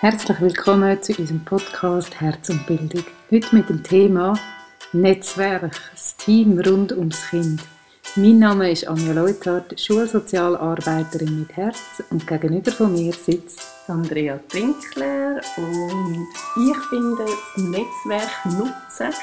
Herzlich 0.00 0.40
willkommen 0.40 1.02
zu 1.02 1.12
unserem 1.18 1.44
Podcast 1.44 2.22
Herz 2.22 2.48
und 2.48 2.66
Bildung. 2.66 3.04
Heute 3.30 3.54
mit 3.54 3.68
dem 3.68 3.82
Thema 3.82 4.32
Netzwerk, 4.94 5.78
das 5.92 6.16
Team 6.16 6.58
rund 6.58 6.92
ums 6.92 7.28
Kind. 7.28 7.60
Mein 8.16 8.38
Name 8.38 8.70
ist 8.70 8.88
Anja 8.88 9.12
Leuthardt, 9.12 9.78
Schulsozialarbeiterin 9.78 11.40
mit 11.40 11.54
Herz 11.54 12.02
und 12.08 12.26
gegenüber 12.26 12.72
von 12.72 12.94
mir 12.94 13.12
sitzt 13.12 13.60
Andrea 13.88 14.40
Trinkler 14.48 15.42
und 15.58 16.26
ich 16.56 16.76
finde 16.88 17.26
das 17.26 17.62
Netzwerk 17.62 18.46
nutzen, 18.46 19.14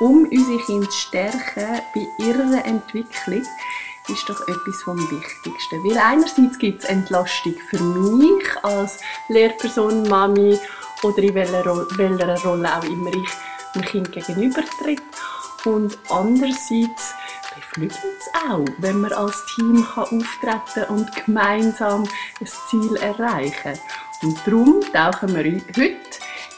um 0.00 0.26
unsere 0.26 0.64
Kinder 0.64 0.88
zu 0.88 0.98
stärken 0.98 1.82
bei 1.94 2.24
ihrer 2.24 2.64
Entwicklung 2.64 3.42
ist 4.08 4.28
doch 4.28 4.40
etwas 4.48 4.82
vom 4.82 4.98
Wichtigsten. 4.98 5.84
Weil 5.84 5.98
einerseits 5.98 6.58
gibt 6.58 6.82
es 6.82 6.88
Entlastung 6.88 7.54
für 7.70 7.80
mich 7.80 8.64
als 8.64 8.98
Lehrperson, 9.28 10.08
Mami 10.08 10.58
oder 11.02 11.18
in 11.18 11.34
welcher, 11.34 11.64
welcher 11.98 12.42
Rolle 12.42 12.76
auch 12.76 12.84
immer 12.84 13.10
ich 13.14 13.30
dem 13.74 13.82
Kind 13.82 14.12
gegenübertritt. 14.12 15.02
Und 15.64 15.96
andererseits 16.10 17.14
beflügelt 17.54 17.98
es 18.18 18.50
auch, 18.50 18.64
wenn 18.78 19.00
man 19.00 19.12
als 19.12 19.36
Team 19.54 19.86
kann 19.94 20.04
auftreten 20.04 20.92
und 20.92 21.24
gemeinsam 21.24 22.04
ein 22.40 22.48
Ziel 22.68 22.96
erreichen 22.96 23.78
Und 24.22 24.38
darum 24.44 24.80
tauchen 24.92 25.34
wir 25.34 25.44
heute 25.44 25.96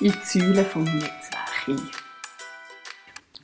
in 0.00 0.12
die 0.12 0.14
Säule 0.24 0.64
vom 0.64 0.84
Netzwerk 0.84 1.68
ein. 1.68 2.03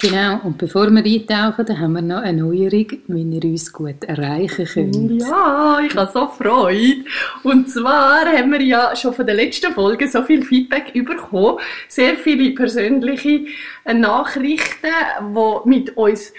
Genau, 0.00 0.40
und 0.44 0.56
bevor 0.56 0.88
wir 0.90 1.04
eintauchen, 1.04 1.78
haben 1.78 1.92
wir 1.92 2.00
noch 2.00 2.22
eine 2.22 2.40
Neuerung, 2.40 2.86
wie 3.08 3.36
ihr 3.36 3.44
uns 3.44 3.70
gut 3.70 4.02
erreichen 4.04 4.64
könnt. 4.64 5.20
Ja, 5.20 5.78
ich 5.86 5.94
habe 5.94 6.10
so 6.10 6.26
Freude. 6.26 7.04
Und 7.42 7.68
zwar 7.68 8.24
haben 8.24 8.50
wir 8.50 8.62
ja 8.62 8.96
schon 8.96 9.12
von 9.12 9.26
der 9.26 9.34
letzten 9.34 9.72
Folge 9.74 10.08
so 10.08 10.22
viel 10.22 10.42
Feedback 10.42 10.94
bekommen, 10.94 11.58
sehr 11.86 12.16
viele 12.16 12.54
persönliche 12.54 13.44
Nachrichten, 13.84 14.88
die 15.20 15.68
mit 15.68 15.94
uns 15.98 16.32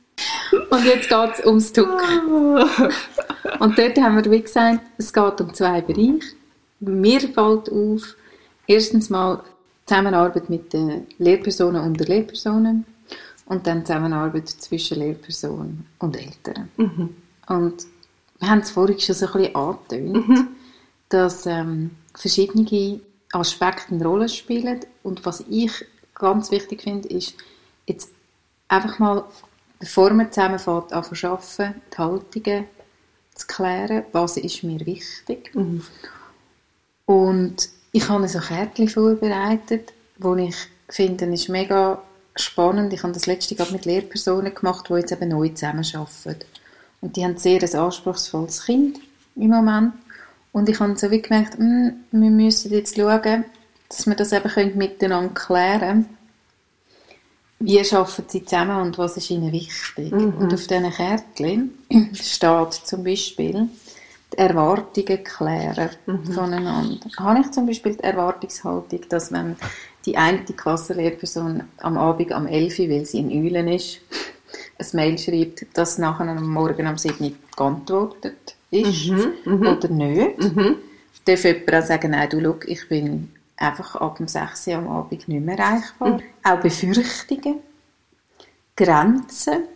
Und 0.70 0.86
jetzt 0.86 1.10
geht 1.10 1.34
es 1.34 1.46
ums 1.46 1.74
Tuck. 1.74 2.02
Und 3.60 3.78
dort 3.78 3.98
haben 3.98 4.24
wir, 4.24 4.32
wie 4.32 4.42
gesagt, 4.42 4.82
es 4.98 5.12
geht 5.12 5.42
um 5.42 5.54
zwei 5.54 5.82
Bereiche. 5.82 6.20
Mir 6.80 7.20
fällt 7.22 7.72
auf, 7.72 8.16
erstens 8.68 9.10
mal 9.10 9.44
Zusammenarbeit 9.86 10.50
mit 10.50 10.74
den 10.74 11.08
Lehrpersonen 11.18 11.82
und 11.82 12.00
den 12.00 12.08
Lehrpersonen 12.08 12.86
und 13.46 13.68
dann 13.68 13.86
Zusammenarbeit 13.86 14.50
zwischen 14.50 15.00
Lehrpersonen 15.00 15.86
und 16.00 16.18
Eltern. 16.18 16.70
Mhm. 16.78 17.16
Und 17.48 17.86
wir 18.40 18.50
haben 18.50 18.60
es 18.60 18.72
vorhin 18.72 19.00
schon 19.00 19.16
so 19.16 19.28
ein 19.28 19.34
bisschen 19.34 19.56
angetönt, 19.56 20.28
mhm. 20.28 20.48
dass 21.10 21.46
ähm, 21.46 21.92
verschiedene 22.16 23.00
Aspekte 23.32 23.94
eine 23.94 24.06
Rolle 24.06 24.30
spielen 24.30 24.80
und 25.04 25.26
was 25.26 25.44
ich 25.50 25.72
ganz 26.14 26.52
wichtig 26.52 26.82
finde, 26.84 27.08
ist, 27.10 27.36
jetzt 27.86 28.15
einfach 28.68 29.00
mal, 29.00 29.24
bevor 29.80 30.12
man 30.12 30.32
zusammenfängt, 30.32 30.94
an 30.94 31.04
arbeiten, 31.04 31.82
die 31.94 31.98
Haltungen 31.98 32.66
zu 33.34 33.48
klären, 33.48 34.06
was 34.12 34.38
ist 34.38 34.64
mir 34.64 34.86
wichtig. 34.86 35.54
Mhm. 35.54 35.84
Und 37.06 37.70
ich 37.92 38.10
habe 38.10 38.28
so 38.28 38.40
Kärtchen 38.40 38.90
vorbereitet, 38.90 39.94
wo 40.18 40.36
ich 40.36 40.56
finde, 40.90 41.26
ist 41.26 41.50
mega 41.50 42.02
spannend. 42.36 42.94
Ich 42.94 43.04
habe 43.04 43.14
das 43.14 43.26
letzte 43.26 43.56
gerade 43.56 43.72
mit 43.72 43.86
Lehrpersonen 43.86 44.54
gemacht, 44.54 44.88
die 44.90 44.94
jetzt 44.94 45.12
eben 45.12 45.30
neu 45.30 45.50
zusammenarbeiten. 45.50 46.46
Und 47.02 47.16
die 47.16 47.24
haben 47.24 47.38
sehr 47.38 47.62
ein 47.62 47.76
anspruchsvolles 47.76 48.66
Kind 48.66 49.00
im 49.36 49.50
Moment. 49.50 49.94
Und 50.52 50.70
ich 50.70 50.80
habe 50.80 50.98
so 50.98 51.12
wie 51.12 51.22
gemerkt, 51.22 51.58
hm, 51.58 52.06
wir 52.12 52.32
müssen 52.32 52.72
jetzt 52.72 52.96
schauen, 52.96 53.46
dass 53.90 54.08
wir 54.08 54.16
das 54.16 54.32
eben 54.32 54.78
miteinander 54.78 55.34
klären 55.34 55.80
können. 55.80 56.18
Wie 57.60 57.80
arbeiten 57.80 58.24
sie 58.28 58.44
zusammen 58.44 58.82
und 58.82 58.98
was 58.98 59.18
ist 59.18 59.30
ihnen 59.30 59.52
wichtig? 59.52 60.12
Mhm. 60.12 60.34
Und 60.38 60.54
auf 60.54 60.68
diesen 60.68 60.92
Kärtchen 60.92 61.78
steht 62.14 62.74
zum 62.74 63.04
Beispiel 63.04 63.70
die 64.34 64.38
Erwartungen 64.38 65.24
klären 65.24 65.90
mhm. 66.06 66.26
voneinander. 66.26 67.10
Habe 67.18 67.40
ich 67.40 67.52
zum 67.52 67.66
Beispiel 67.66 67.96
die 67.96 68.04
Erwartungshaltung, 68.04 69.02
dass 69.10 69.32
wenn 69.32 69.56
die 70.06 70.18
eine 70.18 70.44
Klassenlehrperson 70.44 71.64
am 71.78 71.98
Abend 71.98 72.32
am 72.34 72.46
11 72.46 72.80
Uhr, 72.80 72.90
weil 72.90 73.06
sie 73.06 73.20
in 73.20 73.30
Eulen 73.30 73.70
ist, 73.70 74.02
ein 74.78 74.88
Mail 74.94 75.18
schreibt, 75.18 75.66
dass 75.74 75.98
nachher 75.98 76.28
am 76.28 76.50
Morgen 76.50 76.86
am 76.88 76.98
7 76.98 77.24
Uhr 77.24 77.32
geantwortet 77.56 78.56
ist 78.72 79.08
mhm. 79.08 79.34
mhm. 79.46 79.68
oder 79.68 79.88
nicht. 79.88 80.40
Mhm. 80.40 80.76
Darf 81.24 81.44
jemand 81.44 81.74
auch 81.74 81.82
sagen, 81.82 82.12
nein, 82.12 82.30
du, 82.30 82.42
schau, 82.42 82.56
ich 82.68 82.88
bin 82.88 83.32
einfach 83.58 83.96
ab 83.96 84.18
dem 84.18 84.28
6 84.28 84.68
Uhr 84.68 84.76
am 84.76 84.88
Abend 84.88 85.28
nicht 85.28 85.46
mehr 85.46 85.58
erreichbar. 85.58 86.10
Mhm. 86.10 86.22
Auch 86.44 86.60
Befürchtungen, 86.60 87.60
Grenzen. 88.76 89.70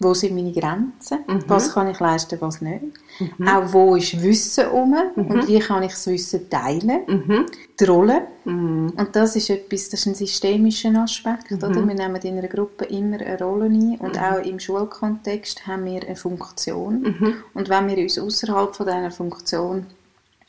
Wo 0.00 0.14
sind 0.14 0.36
meine 0.36 0.52
Grenzen? 0.52 1.24
Mhm. 1.26 1.42
Was 1.48 1.72
kann 1.74 1.88
ich 1.88 1.98
leisten, 1.98 2.40
was 2.40 2.60
nicht? 2.60 2.84
Mhm. 3.18 3.48
Auch 3.48 3.72
wo 3.72 3.96
ist 3.96 4.22
Wissen 4.22 4.68
um 4.68 4.90
mhm. 4.90 5.26
und 5.26 5.48
wie 5.48 5.58
kann 5.58 5.82
ich 5.82 5.90
das 5.90 6.06
Wissen 6.06 6.48
teilen? 6.48 7.00
Mhm. 7.08 7.46
Die 7.80 7.84
Rolle. 7.84 8.28
Mhm. 8.44 8.92
Und 8.96 9.16
das 9.16 9.34
ist 9.34 9.50
etwas, 9.50 9.88
das 9.88 10.00
ist 10.00 10.06
ein 10.06 10.14
systemischer 10.14 10.94
Aspekt. 11.02 11.50
Oder? 11.50 11.74
Wir 11.74 11.94
nehmen 11.94 12.22
in 12.22 12.38
einer 12.38 12.46
Gruppe 12.46 12.84
immer 12.84 13.18
eine 13.18 13.38
Rolle 13.40 13.64
ein 13.64 13.96
und 13.96 14.16
auch 14.22 14.38
im 14.38 14.60
Schulkontext 14.60 15.66
haben 15.66 15.86
wir 15.86 16.04
eine 16.04 16.14
Funktion. 16.14 17.42
Und 17.54 17.68
wenn 17.68 17.88
wir 17.88 17.98
uns 17.98 18.20
außerhalb 18.20 18.76
von 18.76 18.86
dieser 18.86 19.10
Funktion 19.10 19.86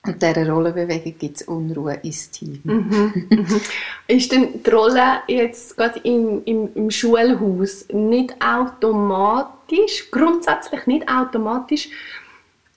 und 0.05 0.21
dieser 0.21 0.49
Rollenbewegung 0.49 1.17
gibt 1.17 1.41
es 1.41 1.47
Unruhe 1.47 1.99
ins 2.03 2.31
Team. 2.31 2.61
Mhm. 2.63 3.27
mhm. 3.29 3.61
Ist 4.07 4.31
denn 4.31 4.63
die 4.63 4.69
Rolle 4.69 5.21
jetzt 5.27 5.75
gerade 5.75 5.99
im, 5.99 6.41
im, 6.45 6.69
im 6.73 6.89
Schulhaus 6.89 7.85
nicht 7.91 8.33
automatisch, 8.41 10.09
grundsätzlich 10.09 10.87
nicht 10.87 11.09
automatisch, 11.09 11.89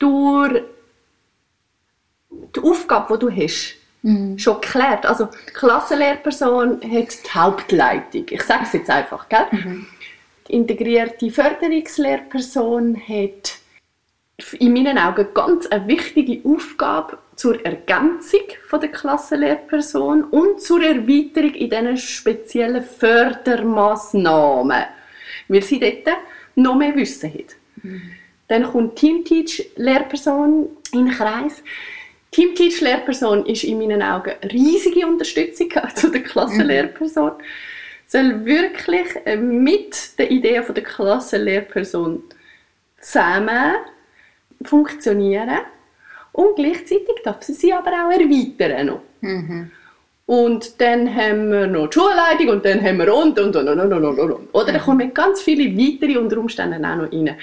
durch 0.01 0.63
die 2.57 2.61
Aufgabe, 2.61 3.17
die 3.17 3.21
du 3.21 3.31
hast, 3.31 3.77
mhm. 4.03 4.37
schon 4.37 4.61
geklärt? 4.61 5.07
Also 5.07 5.27
die 5.27 5.53
Klassenlehrperson 5.53 6.81
hat 6.83 7.09
die 7.25 7.31
Hauptleitung. 7.33 8.27
Ich 8.31 8.43
sage 8.43 8.65
es 8.65 8.73
jetzt 8.73 8.91
einfach, 8.91 9.29
gell? 9.29 9.47
Mhm. 9.53 9.87
Die 10.49 10.55
integrierte 10.55 11.31
Förderungslehrperson 11.31 12.97
hat 12.97 13.62
in 14.59 14.73
meinen 14.73 14.99
Augen 14.99 15.27
ganz 15.35 15.67
eine 15.67 15.87
wichtige 15.89 16.49
Aufgabe 16.49 17.19
zur 17.37 17.65
Ergänzung 17.65 18.43
von 18.69 18.81
der 18.81 18.91
Klassenlehrperson 18.91 20.25
und 20.25 20.61
zur 20.61 20.83
Erweiterung 20.83 21.55
in 21.55 21.71
diesen 21.71 21.97
speziellen 21.97 22.83
Fördermaßnahmen, 22.83 24.85
weil 25.49 25.63
sie 25.63 25.81
dort 25.81 26.17
noch 26.55 26.77
mehr 26.77 26.95
Wissen 26.95 27.33
hat. 27.33 27.57
Mhm. 27.83 28.03
Dann 28.49 28.65
kommt 28.65 28.97
Teamteach 28.97 29.71
Lehrperson 29.77 30.69
in 30.93 31.07
den 31.07 31.15
Kreis. 31.15 31.63
Teamteach 32.31 32.81
Lehrperson 32.81 33.47
ist 33.47 33.65
in 33.65 33.79
meinen 33.79 34.03
Augen 34.03 34.33
eine 34.41 34.53
riesige 34.53 35.07
Unterstützung 35.07 35.71
zu 35.95 36.11
der 36.11 36.23
Klassenlehrperson. 36.23 37.33
Mhm. 37.33 37.43
Soll 38.07 38.45
wirklich 38.45 39.07
äh, 39.25 39.37
mit 39.37 40.19
der 40.19 40.31
Idee 40.31 40.63
von 40.63 40.75
der 40.75 40.85
Klassenlehrperson 40.85 42.23
zusammen 43.01 43.77
funktionieren 44.65 45.59
Und 46.33 46.57
gleichzeitig 46.57 47.23
darf 47.25 47.43
sie 47.43 47.55
sie 47.55 47.73
aber 47.73 47.91
auch 47.91 48.11
erweitern 48.11 48.87
noch. 48.87 49.03
Mhm. 49.21 49.71
Und 50.27 50.81
dann 50.81 51.15
haben 51.15 51.51
wir 51.51 51.67
noch 51.67 51.89
die 51.89 51.99
Schulleitung 51.99 52.49
und 52.49 52.65
dann 52.65 52.83
haben 52.83 52.99
wir 52.99 53.15
und 53.15 53.39
und 53.39 53.55
und 53.55 53.69
und 53.69 53.81
und 53.81 53.93
und 53.93 54.05
und. 54.05 54.19
und. 54.19 54.49
Oder 54.55 54.73
da 54.73 54.79
kommen 54.79 55.13
ganz 55.13 55.43
viele 55.43 55.77
weitere 55.77 56.17
unter 56.17 56.39
Umständen 56.39 56.85
auch 56.85 56.97
noch 56.97 57.13
rein. 57.13 57.37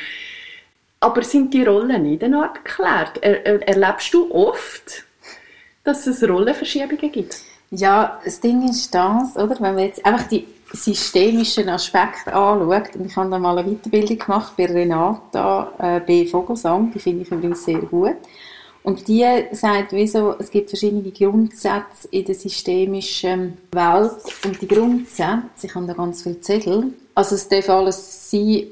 Aber 1.01 1.21
sind 1.21 1.53
die 1.53 1.63
Rollen 1.63 2.03
nicht 2.03 2.23
eine 2.23 2.41
Art 2.41 2.65
geklärt? 2.65 3.19
Er, 3.21 3.45
er, 3.45 3.67
erlebst 3.67 4.13
du 4.13 4.31
oft, 4.33 5.05
dass 5.83 6.07
es 6.07 6.27
Rollenverschiebungen 6.27 7.11
gibt? 7.11 7.41
Ja, 7.71 8.19
das 8.25 8.39
Ding 8.39 8.67
ist 8.67 8.93
das, 8.93 9.35
oder? 9.37 9.55
Wenn 9.59 9.75
man 9.75 9.79
jetzt 9.79 10.05
einfach 10.05 10.27
die 10.27 10.47
systemischen 10.73 11.69
Aspekte 11.69 12.33
anschaut, 12.33 12.95
und 12.95 13.05
ich 13.05 13.15
habe 13.15 13.29
da 13.29 13.39
mal 13.39 13.57
eine 13.57 13.71
Weiterbildung 13.71 14.17
gemacht 14.17 14.53
bei 14.57 14.65
Renata 14.65 15.71
äh, 15.79 15.99
B. 15.99 16.25
Vogelsang, 16.25 16.91
die 16.91 16.99
finde 16.99 17.23
ich 17.23 17.31
übrigens 17.31 17.65
sehr 17.65 17.79
gut. 17.79 18.17
Und 18.83 19.07
die 19.07 19.25
sagt, 19.51 19.91
wieso, 19.91 20.35
es 20.39 20.49
gibt 20.49 20.69
verschiedene 20.69 21.11
Grundsätze 21.11 22.07
in 22.11 22.25
der 22.25 22.35
systemischen 22.35 23.57
Welt. 23.71 24.11
Und 24.45 24.61
die 24.61 24.67
Grundsätze, 24.67 25.67
ich 25.67 25.75
habe 25.75 25.85
da 25.85 25.93
ganz 25.93 26.23
viele 26.23 26.39
Zettel, 26.39 26.93
also 27.13 27.35
es 27.35 27.49
darf 27.49 27.69
alles 27.69 28.31
sein, 28.31 28.67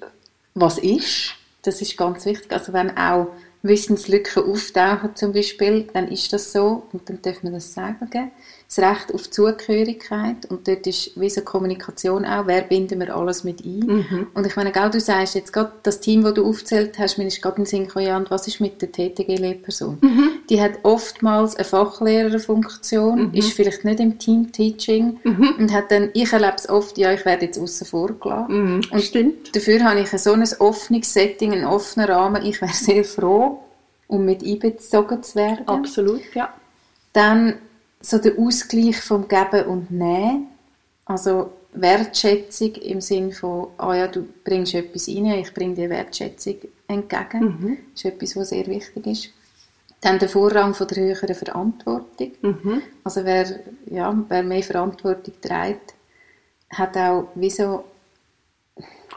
was 0.55 0.77
ist. 0.77 1.35
Das 1.61 1.81
ist 1.81 1.97
ganz 1.97 2.25
wichtig. 2.25 2.51
Also 2.51 2.71
wenn 2.71 2.97
auch 2.97 3.27
Wissenslücken 3.63 4.43
auftauchen 4.43 5.15
zum 5.15 5.33
Beispiel, 5.33 5.87
dann 5.93 6.07
ist 6.07 6.31
das 6.31 6.53
so 6.53 6.83
und 6.93 7.09
dann 7.09 7.21
darf 7.21 7.43
man 7.43 7.53
das 7.53 7.73
sagen 7.73 8.09
das 8.69 8.79
Recht 8.79 9.13
auf 9.13 9.29
Zugehörigkeit 9.31 10.45
und 10.49 10.67
dort 10.67 10.85
ist 10.87 11.17
wie 11.17 11.29
so 11.29 11.39
Kommunikation 11.39 12.25
auch, 12.25 12.47
wer 12.47 12.63
binden 12.63 12.99
wir 12.99 13.15
alles 13.15 13.45
mit 13.45 13.63
ein. 13.65 13.79
Mhm. 13.79 14.27
Und 14.33 14.45
ich 14.45 14.57
meine, 14.57 14.73
gell, 14.73 14.89
du 14.89 14.99
sagst 14.99 15.35
jetzt 15.35 15.53
gerade, 15.53 15.71
das 15.83 16.01
Team, 16.01 16.21
das 16.23 16.33
du 16.33 16.45
aufgezählt 16.45 16.99
hast, 16.99 17.17
mir 17.17 17.25
ist 17.27 17.41
gerade 17.41 17.57
in 17.57 17.63
den 17.63 17.69
Sinn 17.69 17.87
gekommen, 17.87 18.05
ja, 18.05 18.17
und 18.17 18.29
was 18.29 18.45
ist 18.45 18.59
mit 18.59 18.81
der 18.81 18.91
TTG-Lehrperson? 18.91 19.99
Mhm. 20.01 20.29
Die 20.49 20.61
hat 20.61 20.79
oftmals 20.83 21.55
eine 21.55 21.63
Fachlehrerfunktion, 21.63 23.27
Mhm. 23.29 23.33
ist 23.33 23.53
vielleicht 23.53 23.85
nicht 23.85 24.01
im 24.01 24.19
Team-Teaching 24.19 25.19
Mhm. 25.23 25.55
und 25.59 25.73
hat 25.73 25.89
dann, 25.91 26.09
ich 26.13 26.31
erlebe 26.33 26.55
es 26.57 26.67
oft, 26.67 26.97
ja, 26.97 27.13
ich 27.13 27.23
werde 27.23 27.45
jetzt 27.45 27.57
außen 27.59 27.87
vor 27.87 28.11
gelassen. 28.19 28.75
Mhm. 28.75 28.81
Und 28.91 29.01
Stimmt. 29.01 29.55
Dafür 29.55 29.81
habe 29.83 30.01
ich 30.01 30.09
so 30.09 30.33
ein 30.33 30.43
offenes 30.59 31.13
Setting, 31.13 31.53
einen 31.53 31.65
offenen 31.65 32.09
Rahmen. 32.09 32.45
Ich 32.45 32.61
wäre 32.61 32.73
sehr 32.73 33.05
froh, 33.05 33.59
um 34.07 34.25
mit 34.25 34.43
einbezogen 34.43 35.23
zu 35.23 35.35
werden. 35.35 35.67
Absolut, 35.67 36.21
ja. 36.33 36.53
Dann 37.13 37.55
so 38.07 38.19
der 38.19 38.39
Ausgleich 38.39 39.01
vom 39.01 39.27
Geben 39.27 39.65
und 39.65 39.91
Nehmen. 39.91 40.47
Also 41.05 41.51
Wertschätzung 41.73 42.75
im 42.75 43.01
Sinn 43.01 43.33
von, 43.33 43.67
ah 43.77 43.93
ja, 43.95 44.07
du 44.07 44.25
bringst 44.43 44.73
etwas 44.73 45.09
rein, 45.09 45.25
ich 45.25 45.53
bringe 45.53 45.75
dir 45.75 45.89
Wertschätzung 45.89 46.55
entgegen. 46.87 47.39
Mhm. 47.39 47.77
Das 47.93 48.03
ist 48.03 48.05
etwas, 48.05 48.35
was 48.35 48.49
sehr 48.49 48.65
wichtig 48.67 49.05
ist. 49.07 49.29
Dann 49.99 50.19
der 50.19 50.29
Vorrang 50.29 50.73
von 50.73 50.87
der 50.87 51.03
höheren 51.03 51.35
Verantwortung. 51.35 52.31
Mhm. 52.41 52.81
Also 53.03 53.25
wer, 53.25 53.59
ja, 53.87 54.17
wer 54.29 54.43
mehr 54.43 54.63
Verantwortung 54.63 55.33
trägt, 55.41 55.93
hat 56.69 56.95
auch 56.95 57.27
wie 57.35 57.49
so, 57.49 57.83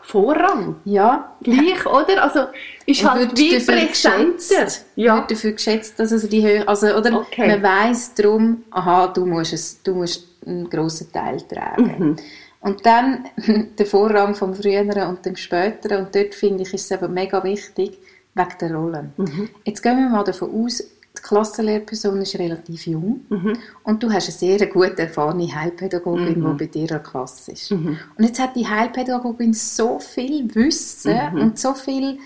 Vorrang. 0.02 0.76
ja, 0.84 1.34
Gleich, 1.42 1.86
oder? 1.86 2.22
Also 2.22 2.40
ist 2.86 3.02
Und 3.02 3.10
halt 3.10 3.20
wird 3.30 3.38
wie 3.38 3.50
dafür 3.58 3.74
präsenter. 3.86 4.26
geschätzt. 4.26 4.86
Ja. 4.96 5.16
wird 5.16 5.30
dafür 5.30 5.52
geschätzt, 5.52 5.98
dass 6.00 6.12
also 6.12 6.26
die 6.26 6.42
Höhe, 6.46 6.66
also 6.66 6.86
oder 6.96 7.14
Okay. 7.20 7.46
man 7.48 7.62
weiß 7.62 8.14
darum, 8.14 8.64
aha, 8.70 9.08
du 9.08 9.24
musst 9.26 9.52
es, 9.52 9.82
du 9.82 9.94
musst 9.94 10.26
einen 10.46 10.68
grossen 10.68 11.12
Teil 11.12 11.40
tragen. 11.42 11.94
Mhm. 11.98 12.16
Und 12.62 12.84
dann 12.84 13.24
der 13.78 13.86
Vorrang 13.86 14.34
vom 14.34 14.54
früheren 14.54 15.08
und 15.08 15.24
dem 15.24 15.36
späteren 15.36 16.06
und 16.06 16.14
dort 16.14 16.34
finde 16.34 16.62
ich 16.62 16.74
ist 16.74 16.84
es 16.84 16.90
eben 16.90 17.12
mega 17.14 17.42
wichtig 17.44 17.98
wegen 18.34 18.50
der 18.60 18.74
Rollen. 18.74 19.12
Mhm. 19.16 19.48
Jetzt 19.64 19.82
gehen 19.82 19.96
wir 19.98 20.08
mal 20.08 20.24
davon 20.24 20.50
aus, 20.64 20.82
die 21.18 21.22
Klassenlehrperson 21.22 22.20
ist 22.22 22.38
relativ 22.38 22.86
jung 22.86 23.24
Mhm. 23.28 23.56
und 23.84 24.02
du 24.02 24.10
hast 24.12 24.28
eine 24.28 24.58
sehr 24.58 24.66
gut 24.68 24.98
erfahrene 24.98 25.52
Heilpädagogin, 25.54 26.40
Mhm. 26.40 26.56
die 26.56 26.64
bei 26.64 26.70
dir 26.70 26.82
an 26.82 26.86
der 26.88 26.98
Klasse 27.00 27.52
ist. 27.52 27.70
Mhm. 27.72 27.98
Und 28.16 28.24
jetzt 28.24 28.38
hat 28.40 28.54
die 28.56 28.66
Heilpädagogin 28.68 29.52
so 29.52 29.98
viel 29.98 30.54
Wissen 30.54 31.18
Mhm. 31.34 31.40
und 31.40 31.58
so 31.58 31.74
viele 31.74 32.18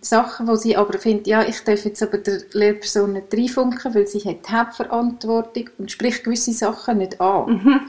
Sachen, 0.00 0.48
wo 0.48 0.54
sie 0.56 0.74
aber 0.76 0.98
findet, 0.98 1.26
ja, 1.26 1.42
ich 1.46 1.60
darf 1.62 1.84
jetzt 1.84 2.02
aber 2.02 2.16
der 2.16 2.38
Lehrperson 2.52 3.12
nicht 3.12 3.26
reinfunken, 3.34 3.94
weil 3.94 4.06
sie 4.06 4.20
hat 4.20 4.48
die 4.48 4.52
Hauptverantwortung 4.52 5.68
und 5.76 5.90
spricht 5.92 6.24
gewisse 6.24 6.52
Sachen 6.54 6.96
nicht 6.98 7.20
an. 7.20 7.80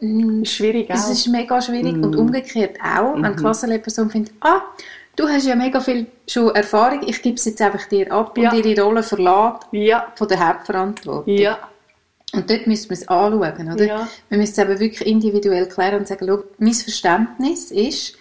Mm, 0.00 0.44
Schwierig 0.44 0.86
Das 0.86 1.06
auch. 1.06 1.10
ist 1.10 1.26
mega 1.26 1.60
schwierig 1.60 1.94
und 1.94 2.12
Mhm. 2.12 2.18
umgekehrt 2.20 2.76
auch, 2.80 3.14
wenn 3.20 3.32
die 3.32 3.38
Klassenlehrperson 3.40 4.08
findet, 4.10 4.32
ah, 4.40 4.60
du 5.18 5.28
hast 5.28 5.46
ja 5.46 5.54
mega 5.56 5.80
viel 5.80 6.06
schon 6.26 6.54
Erfahrung, 6.54 7.00
ich 7.06 7.20
gebe 7.22 7.36
es 7.36 7.44
jetzt 7.44 7.60
einfach 7.60 7.84
dir 7.86 8.10
ab 8.12 8.36
Ja. 8.38 8.50
und 8.52 8.64
ihre 8.64 8.82
Rolle 8.82 9.02
verlässt 9.02 9.66
ja, 9.72 10.12
von 10.14 10.28
der 10.28 10.48
Hauptverantwortung. 10.48 11.34
ja, 11.34 11.58
Und 12.34 12.48
dort 12.48 12.66
müssen 12.66 12.90
wir 12.90 12.94
es 12.94 13.08
anschauen, 13.08 13.72
oder? 13.72 13.84
Ja. 13.84 14.08
Wir 14.28 14.38
müssen 14.38 14.52
es 14.52 14.58
eben 14.58 14.78
wirklich 14.80 15.06
individuell 15.08 15.66
klären 15.68 15.98
und 16.00 16.08
sagen, 16.08 16.26
schau, 16.28 16.44
mein 16.58 16.72
Verständnis 16.74 17.70
ist, 17.70 18.14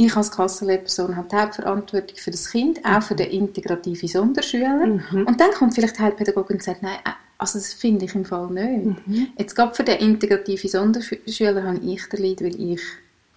ich 0.00 0.16
als 0.16 0.30
Klassenlehrperson 0.30 1.16
habe 1.16 1.28
die 1.28 1.36
Hauptverantwortung 1.36 2.16
für 2.16 2.30
das 2.30 2.50
Kind, 2.52 2.84
auch 2.84 3.02
für 3.02 3.16
den 3.16 3.30
integrativen 3.30 4.08
Sonderschüler. 4.08 4.86
Mhm. 4.86 5.26
Und 5.26 5.40
dann 5.40 5.50
kommt 5.50 5.74
vielleicht 5.74 5.98
die 5.98 6.02
Heilpädagogin 6.02 6.56
und 6.56 6.62
sagt, 6.62 6.82
nein, 6.84 6.98
also 7.36 7.58
das 7.58 7.72
finde 7.74 8.04
ich 8.04 8.14
im 8.14 8.24
Fall 8.24 8.48
nicht. 8.50 9.06
Mhm. 9.06 9.26
Jetzt 9.36 9.56
gerade 9.56 9.74
für 9.74 9.82
den 9.82 9.98
integrativen 9.98 10.70
Sonderschüler 10.70 11.62
habe 11.64 11.78
ich 11.84 12.08
den 12.08 12.24
Leid, 12.24 12.40
weil 12.42 12.60
ich 12.60 12.80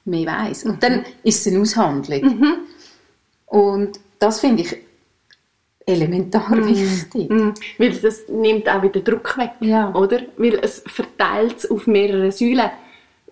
mehr 0.06 0.28
weiss. 0.28 0.64
Und 0.64 0.82
dann 0.84 1.04
ist 1.24 1.46
es 1.46 1.52
eine 1.52 1.62
Aushandlung. 1.62 2.22
Mhm. 2.22 2.54
Und 3.52 4.00
das 4.20 4.40
finde 4.40 4.64
ich 4.64 4.78
elementar 5.86 6.50
wichtig. 6.66 7.30
Mhm. 7.30 7.54
Weil 7.78 7.92
das 7.92 8.28
nimmt 8.30 8.70
auch 8.70 8.82
wieder 8.82 9.02
Druck 9.02 9.38
weg, 9.38 9.52
Ja. 9.60 9.94
oder? 9.94 10.22
Weil 10.38 10.60
es 10.62 10.84
verteilt 10.88 11.58
es 11.58 11.70
auf 11.70 11.86
mehrere 11.86 12.32
Säulen. 12.32 12.70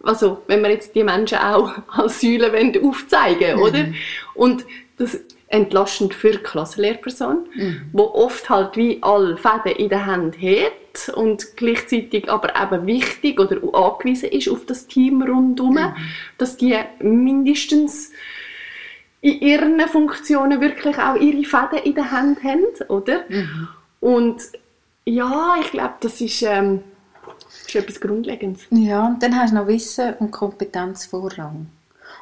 Also, 0.04 0.42
wenn 0.48 0.62
wir 0.62 0.72
jetzt 0.72 0.94
die 0.96 1.04
Menschen 1.04 1.38
auch 1.38 1.72
als 1.88 2.20
Säulen 2.20 2.52
wollen 2.52 2.84
aufzeigen 2.86 3.58
Mhm. 3.58 3.62
oder? 3.62 3.86
Und 4.36 4.66
das 4.98 5.18
entlastend 5.48 6.14
für 6.14 6.32
die 6.32 6.38
Klassenlehrperson, 6.40 7.48
Mhm. 7.56 7.82
wo 7.94 8.04
oft 8.04 8.50
halt 8.50 8.76
wie 8.76 9.00
alle 9.02 9.38
Fäden 9.38 9.78
in 9.78 9.90
der 9.90 10.06
Hand 10.06 10.36
hat 10.42 11.16
und 11.16 11.56
gleichzeitig 11.56 12.30
aber 12.30 12.54
eben 12.62 12.86
wichtig 12.88 13.40
oder 13.40 13.58
angewiesen 13.74 14.30
ist 14.30 14.50
auf 14.50 14.66
das 14.66 14.86
Team 14.88 15.22
rundherum, 15.22 15.76
Mhm. 15.76 15.94
dass 16.38 16.58
die 16.58 16.78
mindestens 17.02 18.12
in 19.22 19.40
ihren 19.42 19.80
Funktionen 19.88 20.62
wirklich 20.62 20.98
auch 20.98 21.16
ihre 21.16 21.44
Fäden 21.44 21.84
in 21.84 21.96
der 21.96 22.12
Hand 22.12 22.44
haben, 22.44 22.64
oder? 22.88 23.26
Mhm. 23.28 23.68
Und 24.00 24.42
ja, 25.06 25.56
ich 25.62 25.72
glaube, 25.72 25.96
das 26.00 26.22
ist, 26.22 26.42
ähm, 26.44 26.82
ist 27.68 27.76
etwas 27.76 28.00
Grundlegendes. 28.00 28.64
Ja, 28.72 29.08
und 29.08 29.22
dann 29.22 29.36
hast 29.36 29.52
du 29.52 29.56
noch 29.58 29.68
Wissen 29.68 30.14
und 30.20 30.32
Kompetenz 30.32 31.06
Vorrang. 31.06 31.68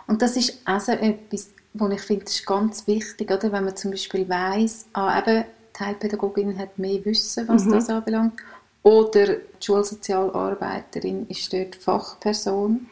Und 0.07 0.21
das 0.21 0.37
ist 0.37 0.61
also 0.65 0.93
etwas, 0.93 1.51
wo 1.73 1.87
ich 1.89 2.01
finde, 2.01 2.25
ist 2.25 2.45
ganz 2.45 2.87
wichtig, 2.87 3.29
oder? 3.29 3.51
wenn 3.51 3.65
man 3.65 3.75
zum 3.75 3.91
Beispiel 3.91 4.27
weiss, 4.27 4.87
ah, 4.93 5.19
eben, 5.19 5.43
die 5.79 5.83
Heilpädagogin 5.83 6.57
hat 6.57 6.79
mehr 6.79 7.03
Wissen, 7.05 7.47
was 7.47 7.65
Mhm. 7.65 7.71
das 7.73 7.89
anbelangt, 7.89 8.33
oder 8.81 9.25
die 9.35 9.65
Schulsozialarbeiterin 9.65 11.27
ist 11.29 11.51
dort 11.53 11.75
Fachperson, 11.75 12.87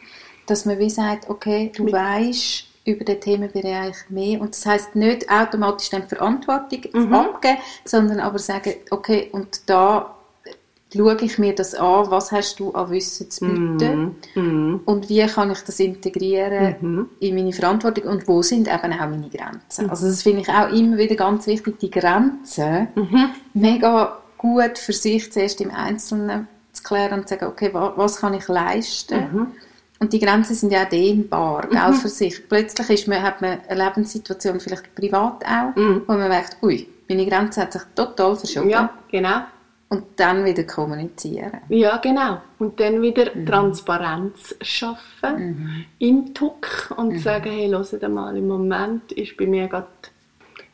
dass 0.46 0.66
man 0.66 0.78
wie 0.78 0.90
sagt, 0.90 1.30
okay, 1.30 1.72
du 1.76 1.92
weißt 1.92 2.66
über 2.86 3.04
den 3.04 3.20
Themenbereich 3.20 3.96
mehr 4.10 4.39
und 4.42 4.54
das 4.56 4.65
heißt 4.65 4.96
nicht 4.96 5.30
automatisch 5.30 5.89
dann 5.89 6.08
Verantwortung 6.08 6.82
Mhm. 6.94 7.13
abgeben, 7.13 7.58
sondern 7.84 8.20
aber 8.20 8.39
sagen, 8.39 8.74
okay, 8.92 9.30
und 9.32 9.68
da 9.70 10.15
schaue 10.96 11.18
ich 11.22 11.38
mir 11.39 11.54
das 11.56 11.74
an, 11.75 12.10
was 12.12 12.32
hast 12.32 12.60
du 12.60 12.72
an 12.74 12.89
Wissen 12.92 13.30
zu 13.30 13.46
bieten 13.46 14.15
Mhm. 14.36 14.82
und 14.86 15.10
wie 15.10 15.25
kann 15.25 15.51
ich 15.51 15.60
das 15.62 15.80
integrieren 15.80 16.75
Mhm. 16.80 17.10
in 17.20 17.36
meine 17.36 17.51
Verantwortung 17.54 18.04
und 18.06 18.27
wo 18.27 18.42
sind 18.44 18.68
eben 18.68 18.94
auch 18.94 19.00
meine 19.10 19.30
Grenzen. 19.30 19.89
Also 19.89 20.06
das 20.08 20.22
finde 20.22 20.42
ich 20.42 20.50
auch 20.50 20.70
immer 20.72 20.98
wieder 20.98 21.15
ganz 21.15 21.48
wichtig, 21.48 21.80
die 21.80 21.89
Grenzen 21.92 22.88
Mhm. 22.96 23.30
mega 23.56 24.20
gut 24.38 24.77
für 24.77 24.94
sich 24.94 25.32
zuerst 25.34 25.60
im 25.60 25.72
Einzelnen 25.72 26.48
zu 26.72 26.84
klären 26.84 27.20
und 27.22 27.27
zu 27.27 27.34
sagen, 27.36 27.48
okay, 27.48 27.74
wa- 27.74 27.94
was 27.96 28.18
kann 28.18 28.34
ich 28.36 28.48
leisten? 28.48 29.48
Mhm. 30.00 30.04
Und 30.06 30.14
die 30.14 30.20
Grenzen 30.20 30.56
sind 30.56 30.72
ja 30.72 30.84
auch 30.84 30.90
dehnbar, 30.90 31.68
gell, 31.70 31.94
für 31.94 32.10
sich. 32.10 32.48
Plötzlich 32.50 32.90
ist 32.90 33.08
man, 33.08 33.22
hat 33.24 33.42
man 33.42 33.60
eine 33.68 33.84
Lebenssituation, 33.86 34.60
vielleicht 34.60 34.94
privat 34.96 35.44
auch, 35.46 35.75
Mhm. 35.75 36.02
wo 36.08 36.14
man 36.14 36.28
merkt, 36.30 36.58
ui, 36.62 36.88
meine 37.08 37.25
Grenze 37.25 37.62
hat 37.62 37.74
sich 37.74 37.82
total 37.96 38.36
verschoben. 38.36 38.70
Ja, 38.70 38.90
genau. 39.12 39.42
Und 39.88 40.04
dann 40.18 40.44
wieder 40.44 40.64
kommunizieren. 40.64 41.60
Ja, 41.70 41.98
genau. 41.98 42.42
Und 42.60 42.80
dann 42.80 43.02
wieder 43.02 43.34
Mhm. 43.36 43.46
Transparenz 43.46 44.56
schaffen 44.62 45.86
im 46.00 46.34
Tuck 46.34 46.94
und 46.98 47.14
Mhm. 47.14 47.20
sagen, 47.20 47.52
hey, 47.52 47.70
hört 47.70 48.10
mal, 48.10 48.36
im 48.36 48.48
Moment 48.48 49.12
ist 49.12 49.38
bei 49.38 49.46
mir 49.46 49.68
gerade 49.68 49.88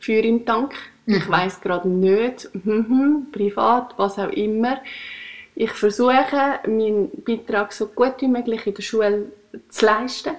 Feuer 0.00 0.24
im 0.24 0.44
Tank. 0.44 0.72
Mhm. 1.06 1.14
Ich 1.14 1.28
weiß 1.28 1.60
gerade 1.60 1.88
nicht, 1.88 2.48
mhm, 2.64 3.26
privat, 3.30 3.94
was 3.98 4.18
auch 4.18 4.30
immer. 4.30 4.78
Ich 5.54 5.70
versuche, 5.72 6.60
meinen 6.66 7.10
Beitrag 7.24 7.72
so 7.72 7.86
gut 7.86 8.14
wie 8.20 8.28
möglich 8.28 8.66
in 8.66 8.74
der 8.74 8.82
Schule 8.82 9.32
zu 9.68 9.86
leisten. 9.86 10.32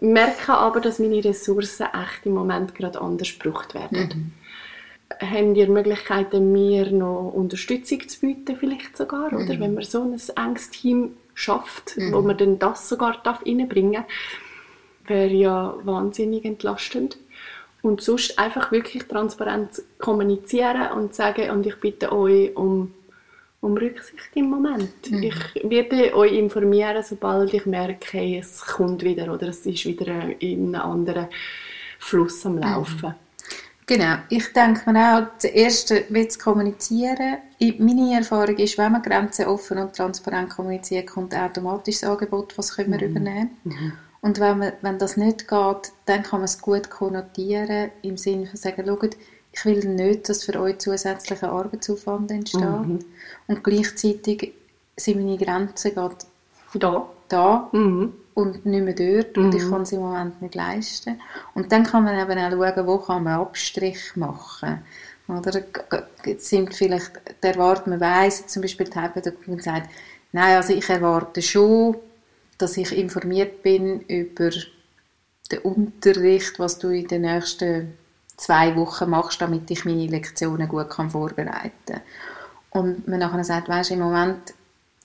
Merke 0.00 0.54
aber, 0.54 0.80
dass 0.80 0.98
meine 0.98 1.22
Ressourcen 1.22 1.86
echt 1.86 2.24
im 2.24 2.32
Moment 2.34 2.74
gerade 2.74 3.00
anders 3.00 3.38
gebraucht 3.38 3.74
werden. 3.74 4.32
haben 5.20 5.54
ihr 5.54 5.68
Möglichkeiten, 5.68 6.52
mir 6.52 6.90
noch 6.90 7.32
Unterstützung 7.34 8.08
zu 8.08 8.20
bieten, 8.20 8.56
vielleicht 8.56 8.96
sogar, 8.96 9.26
oder? 9.26 9.54
Mhm. 9.54 9.60
Wenn 9.60 9.74
man 9.74 9.84
so 9.84 10.02
ein 10.02 10.18
enges 10.36 10.70
Team 10.70 11.16
schafft, 11.34 11.96
Mhm. 11.98 12.12
wo 12.14 12.22
man 12.22 12.38
dann 12.38 12.58
das 12.58 12.88
sogar 12.88 13.20
darf 13.22 13.44
reinbringen 13.44 13.92
darf, 13.92 14.06
wäre 15.06 15.32
ja 15.34 15.74
wahnsinnig 15.84 16.46
entlastend. 16.46 17.18
Und 17.82 18.00
sonst 18.00 18.38
einfach 18.38 18.72
wirklich 18.72 19.04
transparent 19.04 19.82
kommunizieren 19.98 20.92
und 20.92 21.14
sagen, 21.14 21.50
und 21.50 21.66
ich 21.66 21.76
bitte 21.76 22.10
euch 22.12 22.56
um, 22.56 22.94
um 23.62 23.76
Rücksicht 23.76 24.30
im 24.34 24.50
Moment. 24.50 25.10
Mhm. 25.10 25.22
Ich 25.22 25.70
werde 25.70 26.14
euch 26.14 26.32
informieren, 26.32 27.02
sobald 27.02 27.54
ich 27.54 27.64
merke, 27.64 28.38
es 28.38 28.60
kommt 28.60 29.02
wieder 29.02 29.32
oder 29.32 29.48
es 29.48 29.64
ist 29.64 29.86
wieder 29.86 30.40
in 30.40 30.74
einem 30.74 30.90
anderen 30.90 31.28
Fluss 31.98 32.44
am 32.44 32.58
Laufen. 32.58 33.14
Genau, 33.86 34.16
ich 34.28 34.52
denke 34.52 34.90
mir 34.90 35.16
auch, 35.16 35.26
das 35.40 35.44
Erste 35.44 36.06
zu 36.28 36.38
kommunizieren. 36.38 37.38
Meine 37.78 38.16
Erfahrung 38.16 38.56
ist, 38.56 38.78
wenn 38.78 38.92
man 38.92 39.02
Grenzen 39.02 39.46
offen 39.46 39.78
und 39.78 39.94
transparent 39.94 40.50
kommuniziert, 40.50 41.08
kommt 41.08 41.34
automatisch 41.34 42.00
das 42.00 42.10
Angebot, 42.10 42.56
was 42.58 42.76
können 42.76 42.98
wir 42.98 43.06
übernehmen. 43.06 43.50
Und 44.20 44.38
wenn, 44.40 44.58
man, 44.58 44.72
wenn 44.82 44.98
das 44.98 45.16
nicht 45.16 45.48
geht, 45.48 45.92
dann 46.06 46.22
kann 46.22 46.40
man 46.40 46.44
es 46.44 46.60
gut 46.60 46.90
konnotieren, 46.90 47.90
im 48.02 48.16
Sinne 48.16 48.46
von 48.46 48.56
sagen, 48.56 48.84
schaut, 48.86 49.16
ich 49.52 49.64
will 49.64 49.84
nicht, 49.86 50.28
dass 50.28 50.44
für 50.44 50.58
euch 50.60 50.78
zusätzlicher 50.78 51.52
Arbeitsaufwand 51.52 52.30
entsteht. 52.30 52.60
Und 53.46 53.64
gleichzeitig 53.64 54.54
sind 54.96 55.18
meine 55.18 55.36
Grenzen 55.38 55.94
gerade 55.94 56.16
Da. 56.74 57.08
da 57.28 57.68
Mhm. 57.72 58.14
und 58.34 58.64
nicht 58.64 58.84
mehr 58.84 58.94
dort 58.94 59.36
und 59.36 59.54
ich 59.54 59.68
kann 59.68 59.82
es 59.82 59.92
im 59.92 60.00
Moment 60.00 60.40
nicht 60.40 60.54
leisten. 60.54 61.20
Und 61.54 61.70
dann 61.70 61.84
kann 61.84 62.04
man 62.04 62.18
eben 62.18 62.38
auch 62.38 62.50
schauen, 62.50 62.86
wo 62.86 62.98
kann 62.98 63.24
man 63.24 63.40
Abstrich 63.40 64.16
machen. 64.16 64.82
Oder 65.28 65.62
sind 66.38 66.74
vielleicht, 66.74 67.12
die 67.42 67.46
erwartet, 67.46 67.86
man 67.86 68.00
weiss, 68.00 68.46
zum 68.46 68.62
Beispiel 68.62 68.88
die 68.88 68.98
Heilpädagogin 68.98 69.60
sagt, 69.60 69.90
nein, 70.32 70.56
also 70.56 70.72
ich 70.72 70.88
erwarte 70.88 71.42
schon, 71.42 71.96
dass 72.58 72.76
ich 72.76 72.96
informiert 72.96 73.62
bin 73.62 74.00
über 74.02 74.50
den 75.50 75.58
Unterricht, 75.62 76.58
was 76.58 76.78
du 76.78 76.88
in 76.88 77.06
den 77.06 77.22
nächsten 77.22 77.96
zwei 78.36 78.74
Wochen 78.76 79.10
machst, 79.10 79.40
damit 79.40 79.70
ich 79.70 79.84
meine 79.84 80.06
Lektionen 80.06 80.68
gut 80.68 80.90
kann 80.90 81.10
vorbereiten 81.10 81.72
kann. 81.86 82.00
Und 82.70 83.06
man 83.08 83.18
nachher 83.20 83.44
sagt, 83.44 83.68
weisst 83.68 83.90
im 83.90 84.00
Moment, 84.00 84.54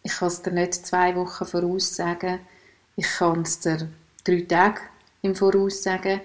ich 0.04 0.14
kann 0.18 0.30
es 0.30 0.42
dir 0.42 0.52
nicht 0.52 0.74
zwei 0.74 1.16
Wochen 1.16 1.46
voraus 1.46 1.96
sagen, 1.96 2.40
ich 2.96 3.08
kann 3.18 3.42
es 3.42 3.60
dir 3.60 3.90
drei 4.24 4.42
Tage 4.42 4.82
im 5.22 5.36
Voraus 5.36 5.84
sagen 5.84 6.22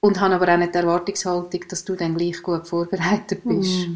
und 0.00 0.20
habe 0.20 0.34
aber 0.34 0.52
auch 0.52 0.58
nicht 0.58 0.74
die 0.74 0.78
Erwartungshaltung, 0.78 1.60
dass 1.68 1.84
du 1.84 1.94
dann 1.96 2.16
gleich 2.16 2.42
gut 2.42 2.66
vorbereitet 2.66 3.42
bist. 3.44 3.88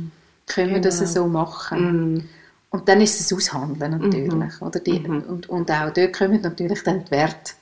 Können 0.47 0.75
wir 0.75 0.80
das 0.80 0.99
Genau. 0.99 1.11
so 1.11 1.26
machen? 1.26 2.12
Mhm. 2.14 2.28
Und 2.70 2.88
dann 2.88 3.00
ist 3.00 3.18
es 3.20 3.32
aushandeln 3.32 3.99
natürlich. 3.99 4.61
Oder 4.61 4.80
die, 4.80 5.00
und, 5.00 5.49
und 5.49 5.70
auch 5.70 5.90
dort 5.90 6.12
kommen 6.12 6.40
natürlich 6.42 6.82
dann 6.82 7.04
die 7.04 7.11
Werte 7.11 7.52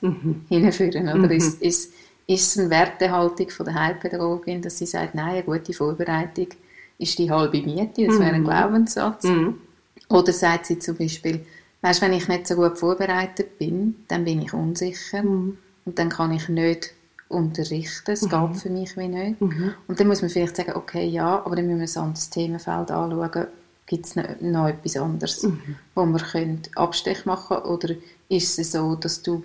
hinführen. 0.49 1.07
Oder 1.07 1.31
ist, 1.33 1.61
ist, 1.61 1.93
ist 2.27 2.51
es 2.51 2.59
eine 2.59 2.69
Wertehaltung 2.69 3.49
von 3.49 3.65
der 3.65 3.75
Heilpädagogin, 3.75 4.61
dass 4.61 4.77
sie 4.77 4.85
sagt, 4.85 5.15
nein, 5.15 5.35
eine 5.35 5.43
gute 5.43 5.73
Vorbereitung 5.73 6.47
ist 6.97 7.17
die 7.17 7.31
halbe 7.31 7.61
Miete, 7.61 8.05
das 8.05 8.19
wäre 8.19 8.33
ein 8.33 8.43
Glaubenssatz. 8.43 9.23
Mhm. 9.23 9.55
Oder 10.09 10.33
sagt 10.33 10.65
sie 10.65 10.79
zum 10.79 10.97
Beispiel, 10.97 11.45
weißt, 11.81 12.01
wenn 12.01 12.13
ich 12.13 12.27
nicht 12.27 12.47
so 12.47 12.55
gut 12.55 12.77
vorbereitet 12.77 13.57
bin, 13.57 13.95
dann 14.07 14.25
bin 14.25 14.41
ich 14.41 14.53
unsicher 14.53 15.23
und 15.23 15.57
dann 15.99 16.09
kann 16.09 16.31
ich 16.31 16.49
nicht 16.49 16.93
unterrichten, 17.29 18.11
es 18.11 18.21
geht 18.21 18.57
für 18.57 18.69
mich 18.69 18.95
wie 18.97 19.07
nicht. 19.07 19.41
Und 19.87 19.99
dann 19.99 20.07
muss 20.07 20.21
man 20.21 20.29
vielleicht 20.29 20.55
sagen, 20.55 20.73
okay, 20.75 21.05
ja, 21.05 21.43
aber 21.45 21.55
dann 21.55 21.67
müssen 21.67 21.79
wir 21.79 22.01
ein 22.01 22.07
anderes 22.07 22.29
Themenfeld 22.29 22.91
anschauen, 22.91 23.47
gibt 23.85 24.05
es 24.05 24.15
noch, 24.15 24.67
etwas 24.67 24.97
anderes, 24.97 25.47
wo 25.95 26.05
wir 26.05 26.19
können 26.19 26.61
Abstech 26.75 27.25
machen? 27.25 27.57
Oder 27.57 27.95
ist 28.29 28.59
es 28.59 28.71
so, 28.73 28.95
dass 28.95 29.21
du 29.21 29.43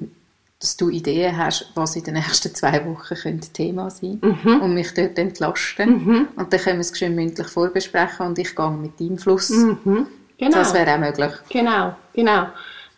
dass 0.62 0.76
du 0.76 0.88
Ideen 0.90 1.37
hast, 1.37 1.73
was 1.75 1.97
in 1.97 2.04
den 2.04 2.14
nächsten 2.14 2.54
zwei 2.54 2.87
Wochen 2.87 3.16
könnte 3.16 3.49
Thema 3.49 3.90
sein 3.90 4.21
und 4.21 4.75
mich 4.75 4.95
dort 4.95 5.19
entlasten. 5.19 6.28
Und 6.37 6.52
dann 6.52 6.61
können 6.61 6.76
wir 6.76 6.83
es 6.83 6.97
schön 6.97 7.16
mündlich 7.16 7.49
vorbesprechen 7.49 8.26
und 8.26 8.38
ich 8.38 8.54
gehe 8.54 8.71
mit 8.71 9.00
deinem 9.00 9.19
Fluss. 9.19 9.50
Mhm. 9.50 10.07
Genau. 10.38 10.57
Das 10.57 10.73
wäre 10.73 10.95
auch 10.95 10.99
möglich. 10.99 11.33
Genau, 11.49 11.97
genau. 12.14 12.47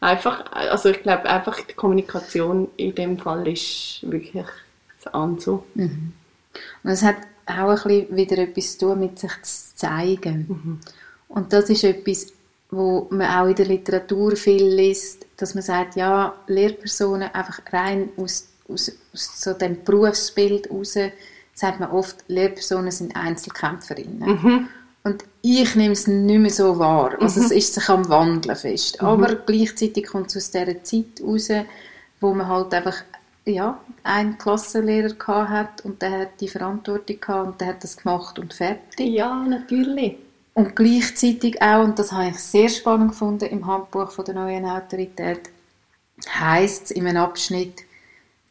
Einfach, 0.00 0.44
also 0.52 0.90
ich 0.90 1.02
glaube 1.02 1.24
einfach 1.24 1.58
die 1.62 1.72
Kommunikation 1.72 2.68
in 2.76 2.94
dem 2.94 3.18
Fall 3.18 3.48
ist 3.48 4.00
wirklich 4.02 4.46
das 5.02 5.14
Anzu. 5.14 5.64
Und 5.74 6.12
es 6.82 7.02
hat 7.02 7.16
auch 7.46 7.70
ein 7.70 7.74
bisschen 7.76 8.16
wieder 8.16 8.38
etwas 8.38 8.76
zu 8.76 8.88
tun 8.88 9.00
mit 9.00 9.18
sich 9.18 9.32
zu 9.42 9.74
zeigen. 9.74 10.80
Und 11.28 11.52
das 11.54 11.70
ist 11.70 11.84
etwas, 11.84 12.33
wo 12.76 13.06
man 13.10 13.28
auch 13.28 13.46
in 13.48 13.54
der 13.54 13.66
Literatur 13.66 14.36
viel 14.36 14.64
liest, 14.66 15.26
dass 15.36 15.54
man 15.54 15.62
sagt, 15.62 15.96
ja, 15.96 16.34
Lehrpersonen 16.46 17.30
einfach 17.32 17.60
rein 17.72 18.10
aus, 18.16 18.48
aus, 18.68 18.92
aus 19.12 19.40
so 19.40 19.52
dem 19.52 19.82
Berufsbild 19.84 20.68
heraus, 20.70 20.96
sagt 21.54 21.80
man 21.80 21.90
oft, 21.90 22.24
Lehrpersonen 22.28 22.90
sind 22.90 23.16
Einzelkämpferinnen. 23.16 24.68
Und 25.04 25.24
ich 25.42 25.74
nehme 25.74 25.92
es 25.92 26.06
nicht 26.06 26.38
mehr 26.38 26.50
so 26.50 26.78
wahr. 26.78 27.16
Also 27.20 27.40
es 27.40 27.50
ist 27.50 27.74
sich 27.74 27.88
am 27.90 28.08
Wandeln 28.08 28.56
fest. 28.56 29.02
Aber 29.02 29.34
gleichzeitig 29.34 30.06
kommt 30.06 30.28
es 30.28 30.36
aus 30.36 30.50
dieser 30.50 30.82
Zeit 30.82 31.20
raus, 31.22 31.48
wo 32.20 32.32
man 32.32 32.48
halt 32.48 32.72
einfach 32.72 32.96
ja, 33.44 33.78
einen 34.02 34.38
Klassenlehrer 34.38 35.48
hat 35.50 35.84
und 35.84 36.00
der 36.00 36.20
hat 36.20 36.40
die 36.40 36.48
Verantwortung 36.48 37.20
gehabt 37.20 37.46
und 37.46 37.60
der 37.60 37.68
hat 37.68 37.84
das 37.84 37.98
gemacht 37.98 38.38
und 38.38 38.54
fertig. 38.54 39.06
Ja, 39.06 39.44
natürlich. 39.44 40.16
Und 40.54 40.76
gleichzeitig 40.76 41.60
auch, 41.60 41.82
und 41.82 41.98
das 41.98 42.12
habe 42.12 42.30
ich 42.30 42.38
sehr 42.38 42.68
spannend 42.68 43.10
gefunden 43.10 43.46
im 43.46 43.66
Handbuch 43.66 44.10
von 44.12 44.24
der 44.24 44.34
neuen 44.34 44.64
Autorität, 44.64 45.50
heißt 46.28 46.84
es 46.84 46.90
in 46.92 47.06
einem 47.06 47.22
Abschnitt, 47.22 47.82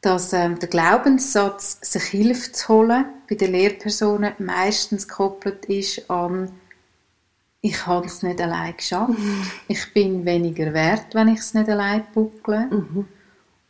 dass 0.02 0.34
ähm, 0.34 0.60
der 0.60 0.68
Glaubenssatz, 0.68 1.80
sich 1.82 2.04
Hilfe 2.04 2.52
zu 2.52 2.68
holen, 2.68 3.06
bei 3.30 3.36
den 3.36 3.54
Lehrpersonen 3.54 4.34
meistens 4.38 5.08
gekoppelt 5.08 5.66
ist 5.66 6.10
an 6.10 6.52
ich 7.66 7.88
habe 7.88 8.06
es 8.06 8.22
nicht 8.22 8.42
allein 8.42 8.76
geschafft, 8.76 9.14
ich 9.70 9.94
bin 9.94 10.26
weniger 10.26 10.74
wert, 10.74 11.16
wenn 11.16 11.30
ich 11.30 11.40
es 11.40 11.54
nicht 11.54 11.70
allein 11.70 12.04
buckle. 12.14 12.68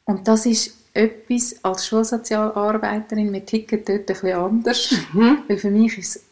Und 0.06 0.28
das 0.28 0.48
ist 0.48 0.76
etwas, 0.96 1.64
als 1.64 1.86
Schulsozialarbeiterin, 1.86 3.32
wir 3.32 3.46
ticken 3.46 3.86
dort 3.86 4.00
ein 4.00 4.06
bisschen 4.06 4.34
anders, 4.34 4.96
weil 5.48 5.58
für 5.60 5.70
mich 5.70 5.98
ist 6.00 6.24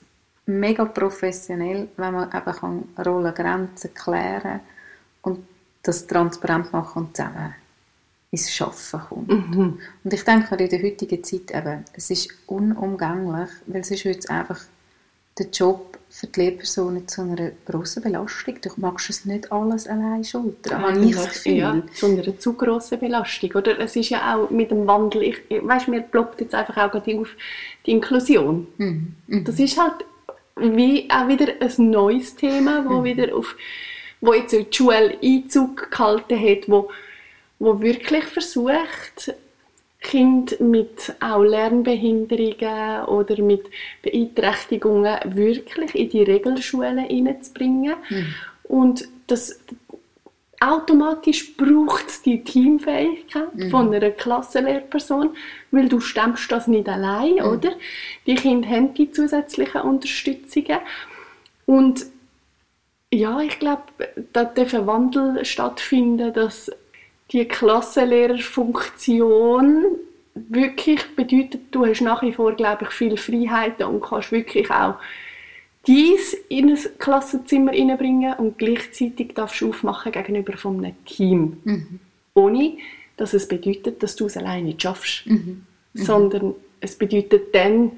mega 0.46 0.86
professionell, 0.86 1.88
wenn 1.98 2.14
man 2.14 2.30
eben 2.30 2.54
kann 2.54 2.84
Rollen, 3.06 3.34
Grenzen 3.34 3.94
klären 3.94 4.60
und 5.22 5.46
das 5.84 6.08
transparent 6.08 6.72
machen 6.74 7.04
und 7.04 7.16
zusammen 7.16 7.56
ins 8.32 8.52
Schaffen 8.52 9.02
kommt. 9.10 9.30
Und 9.30 10.14
ich 10.14 10.24
denke 10.24 10.56
mir 10.56 10.62
in 10.62 10.70
der 10.70 10.84
heutigen 10.84 11.24
Zeit 11.24 11.52
eben, 11.52 11.84
es 11.94 12.10
ist 12.10 12.30
unumgänglich, 12.48 13.50
weil 13.68 13.84
sonst 13.84 14.06
wird 14.06 14.20
es 14.20 14.30
einfach 14.30 14.60
der 15.38 15.48
Job 15.50 15.98
für 16.10 16.28
die 16.28 16.42
Lehrpersonen 16.42 17.08
zu 17.08 17.22
einer 17.22 17.52
grossen 17.66 18.04
Belastung. 18.04 18.56
Du 18.62 18.70
magst 18.78 19.10
es 19.10 19.26
nicht 19.26 19.52
alles 19.52 19.88
allein 19.88 20.24
schultern, 20.24 20.82
habe 20.82 21.00
ich 21.00 21.16
das 21.16 21.30
Gefühl. 21.30 21.54
Ja, 21.54 21.82
zu 21.94 22.08
einer 22.08 22.38
zu 22.38 22.54
grossen 22.54 23.00
Belastung. 23.00 23.52
Oder? 23.54 23.80
Es 23.80 23.96
ist 23.96 24.10
ja 24.10 24.36
auch 24.36 24.50
mit 24.50 24.72
dem 24.72 24.86
Wandel, 24.88 25.24
ich, 25.24 25.38
weißt, 25.50 25.88
mir 25.88 26.02
ploppt 26.02 26.42
jetzt 26.42 26.54
einfach 26.54 26.78
auch 26.78 26.92
gerade 26.92 27.18
auf 27.18 27.30
die 27.86 27.92
Inklusion. 27.92 28.68
Mhm. 28.78 29.16
Das 29.46 29.58
ist 29.58 29.80
halt 29.80 30.06
wie 30.62 31.10
auch 31.10 31.28
wieder 31.28 31.54
ein 31.60 31.90
neues 31.90 32.36
Thema, 32.36 32.86
wo 32.88 33.04
wieder 33.04 33.36
auf, 33.36 33.56
wo 34.22 34.34
jetzt 34.34 34.54
die 34.54 34.66
Schule 34.72 35.18
Einzug 35.22 35.92
gehalten 35.92 36.40
hat, 36.40 36.70
wo, 36.70 36.90
wo 37.60 37.82
wirklich 37.82 38.24
versucht, 38.26 39.34
Kinder 40.02 40.56
mit 40.60 41.14
auch 41.20 41.44
Lernbehinderungen 41.44 43.06
oder 43.06 43.42
mit 43.42 43.64
Beeinträchtigungen 44.02 45.20
wirklich 45.26 45.94
in 45.94 46.10
die 46.10 46.24
Regelschulen 46.24 46.98
hineinzubringen. 46.98 47.96
Und 48.64 49.08
das 49.28 49.60
automatisch 50.62 51.58
braucht 51.58 52.08
es 52.08 52.22
die 52.22 52.42
Teamfähigkeit 52.44 53.50
von 53.72 53.92
einer 53.94 54.12
Klassenlehrperson, 54.12 55.36
weil 55.72 55.90
du 55.90 56.00
stemmst 56.00 56.50
das 56.52 56.68
nicht 56.68 56.88
allein, 56.88 57.42
oder? 57.42 57.72
Die 58.28 58.36
Kinder 58.36 58.70
haben 58.70 58.94
die 58.94 59.12
zusätzlichen 59.12 59.82
Unterstützungen. 59.82 60.78
Und 61.66 62.06
ja, 63.12 63.42
ich 63.42 63.58
glaube, 63.60 63.82
da 64.34 64.46
darf 64.46 64.74
ein 64.74 64.88
Wandel 64.88 65.44
stattfinden, 65.46 66.32
dass 66.32 66.72
die 67.32 67.46
Klassenlehrerfunktion 67.46 69.86
wirklich 70.36 71.16
bedeutet, 71.16 71.62
du 71.72 71.88
hast 71.88 72.02
nach 72.02 72.22
wie 72.22 72.34
vor, 72.34 72.54
glaube 72.54 72.84
ich, 72.84 72.92
viel 72.92 73.18
Freiheiten 73.18 73.88
und 73.88 74.02
kannst 74.02 74.32
wirklich 74.32 74.70
auch 74.70 74.98
dies 75.88 76.34
in 76.50 76.70
ein 76.70 76.80
Klassenzimmer 77.00 77.72
hineinbringen 77.72 78.36
und 78.36 78.58
gleichzeitig 78.58 79.34
darfst 79.34 79.62
du 79.62 79.70
aufmachen 79.70 80.12
gegenüber 80.12 80.54
einem 80.64 81.06
Team. 81.06 82.00
Ohne, 82.34 82.78
dass 83.18 83.34
es 83.34 83.48
bedeutet, 83.48 84.04
dass 84.04 84.16
du 84.16 84.28
es 84.28 84.38
alleine 84.38 84.68
nicht 84.68 84.82
schaffst. 84.82 85.24
Sondern 85.94 86.56
es 86.80 86.96
bedeutet 86.96 87.54
dann, 87.54 87.94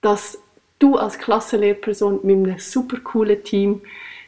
dass 0.00 0.38
du 0.78 0.96
als 0.96 1.18
Klassenlehrperson 1.18 2.20
mit 2.22 2.36
einem 2.36 2.58
super 2.58 2.98
coolen 3.00 3.42
Team 3.44 3.82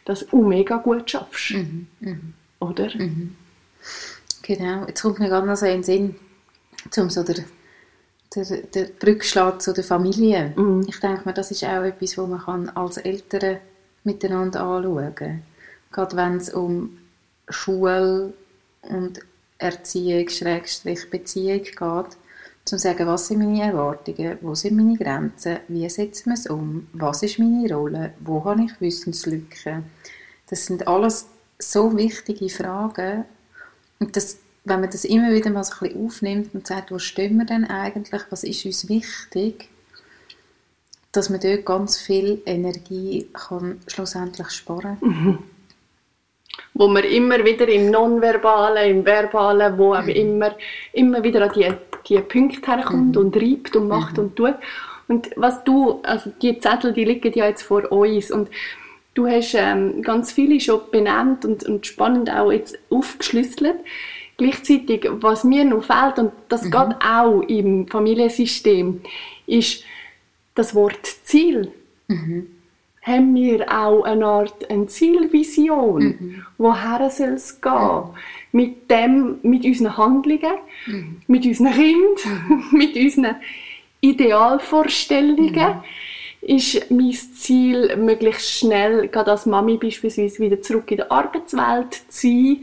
das 0.04 0.32
auch 0.32 0.42
mega 0.42 0.76
gut 0.76 1.10
schaffst. 1.10 1.52
Mhm. 1.52 1.86
Mhm. 2.00 2.34
Oder? 2.60 2.94
Mhm. 2.96 3.36
Genau, 4.42 4.86
jetzt 4.86 5.02
kommt 5.02 5.18
mir 5.18 5.28
gerade 5.28 5.46
noch 5.46 5.56
so 5.56 5.66
in 5.66 5.72
den 5.72 5.82
Sinn, 5.82 6.14
um 6.96 7.10
so 7.10 7.22
der, 7.22 7.44
der, 8.34 8.44
der 8.44 8.84
Brückschlag 8.84 9.60
zu 9.60 9.72
der 9.72 9.84
Familie. 9.84 10.52
Mhm. 10.56 10.86
Ich 10.88 11.00
denke 11.00 11.22
mir, 11.24 11.34
das 11.34 11.50
ist 11.50 11.64
auch 11.64 11.82
etwas, 11.82 12.16
was 12.18 12.28
man 12.28 12.40
kann 12.40 12.68
als 12.70 12.96
Eltern 12.98 13.58
miteinander 14.04 14.60
anschauen 14.60 15.14
kann. 15.14 15.42
Gerade 15.90 16.16
wenn 16.16 16.36
es 16.36 16.52
um 16.52 16.98
Schule 17.48 18.32
und 18.82 19.20
Erziehung, 19.58 20.28
Schrägstrich 20.28 21.10
Beziehung 21.10 21.62
geht, 21.62 21.76
zum 22.64 22.78
zu 22.78 22.82
sagen, 22.82 23.06
was 23.06 23.26
sind 23.26 23.40
meine 23.40 23.62
Erwartungen, 23.62 24.38
wo 24.40 24.54
sind 24.54 24.76
meine 24.76 24.96
Grenzen, 24.96 25.58
wie 25.68 25.88
setzen 25.88 26.30
wir 26.30 26.34
es 26.34 26.46
um, 26.46 26.86
was 26.92 27.22
ist 27.22 27.38
meine 27.38 27.72
Rolle, 27.72 28.14
wo 28.20 28.44
habe 28.44 28.64
ich 28.64 28.80
Wissenslücken. 28.80 29.84
Das 30.48 30.66
sind 30.66 30.86
alles 30.86 31.26
so 31.58 31.96
wichtige 31.96 32.48
Fragen 32.48 33.24
und 33.98 34.16
das, 34.16 34.38
wenn 34.64 34.80
man 34.80 34.90
das 34.90 35.04
immer 35.04 35.32
wieder 35.32 35.50
mal 35.50 35.64
so 35.64 35.72
ein 35.74 35.78
bisschen 35.80 36.06
aufnimmt 36.06 36.54
und 36.54 36.66
sagt, 36.66 36.90
wo 36.92 36.98
stehen 36.98 37.36
wir 37.36 37.46
denn 37.46 37.64
eigentlich, 37.64 38.22
was 38.30 38.44
ist 38.44 38.64
uns 38.64 38.88
wichtig, 38.88 39.68
dass 41.10 41.30
man 41.30 41.40
dort 41.40 41.66
ganz 41.66 41.98
viel 41.98 42.42
Energie 42.46 43.28
kann 43.32 43.80
schlussendlich 43.86 44.50
sparen 44.50 44.98
kann. 45.00 45.38
wo 46.74 46.88
man 46.88 47.04
immer 47.04 47.44
wieder 47.44 47.68
im 47.68 47.90
Nonverbalen, 47.90 48.90
im 48.90 49.04
Verbalen, 49.04 49.76
wo 49.78 49.94
mhm. 49.94 50.08
immer, 50.08 50.54
immer 50.92 51.22
wieder 51.22 51.42
an 51.42 51.52
die, 51.54 51.70
die 52.08 52.20
Punkte 52.20 52.70
herkommt 52.70 53.16
mhm. 53.16 53.22
und 53.22 53.36
reibt 53.36 53.76
und 53.76 53.88
macht 53.88 54.16
mhm. 54.16 54.24
und 54.24 54.36
tut. 54.36 54.54
Und 55.08 55.30
was 55.36 55.64
du, 55.64 56.00
also 56.02 56.30
die 56.40 56.58
Zettel, 56.58 56.92
die 56.92 57.04
liegen 57.04 57.32
ja 57.34 57.46
jetzt 57.46 57.62
vor 57.62 57.90
uns 57.92 58.30
und 58.30 58.48
du 59.14 59.26
hast 59.26 59.54
ähm, 59.54 60.02
ganz 60.02 60.32
viele 60.32 60.60
schon 60.60 60.80
benannt 60.90 61.44
und, 61.44 61.64
und 61.64 61.86
spannend 61.86 62.30
auch 62.30 62.50
jetzt 62.50 62.78
aufgeschlüsselt. 62.88 63.76
Gleichzeitig, 64.42 65.08
was 65.10 65.44
mir 65.44 65.64
noch 65.64 65.84
fehlt, 65.84 66.18
und 66.18 66.32
das 66.48 66.62
mhm. 66.64 66.70
geht 66.70 66.96
auch 67.04 67.40
im 67.42 67.86
Familiensystem, 67.88 69.00
ist 69.46 69.84
das 70.54 70.74
Wort 70.74 71.06
Ziel. 71.24 71.72
Mhm 72.08 72.46
haben 73.02 73.34
wir 73.34 73.68
auch 73.68 74.04
eine 74.04 74.24
Art 74.24 74.70
eine 74.70 74.86
Zielvision, 74.86 76.02
mhm. 76.02 76.46
woher 76.56 77.10
soll 77.10 77.30
es 77.30 77.60
gehen? 77.60 77.72
Mhm. 77.72 78.12
Mit 78.52 78.90
dem, 78.90 79.38
mit 79.42 79.64
unseren 79.64 79.96
Handlungen, 79.96 80.54
mhm. 80.86 81.20
mit 81.26 81.44
unseren 81.44 81.72
Kindern, 81.72 82.38
mhm. 82.48 82.64
mit 82.78 82.96
unseren 82.96 83.36
Idealvorstellungen 84.00 85.54
mhm. 85.54 85.82
ist 86.42 86.90
mein 86.90 87.12
Ziel, 87.12 87.96
möglichst 87.96 88.58
schnell, 88.58 89.08
gerade 89.08 89.32
als 89.32 89.46
Mami 89.46 89.78
beispielsweise, 89.78 90.38
wieder 90.38 90.62
zurück 90.62 90.90
in 90.92 90.98
die 90.98 91.10
Arbeitswelt 91.10 91.94
zu 92.08 92.28
sein 92.28 92.60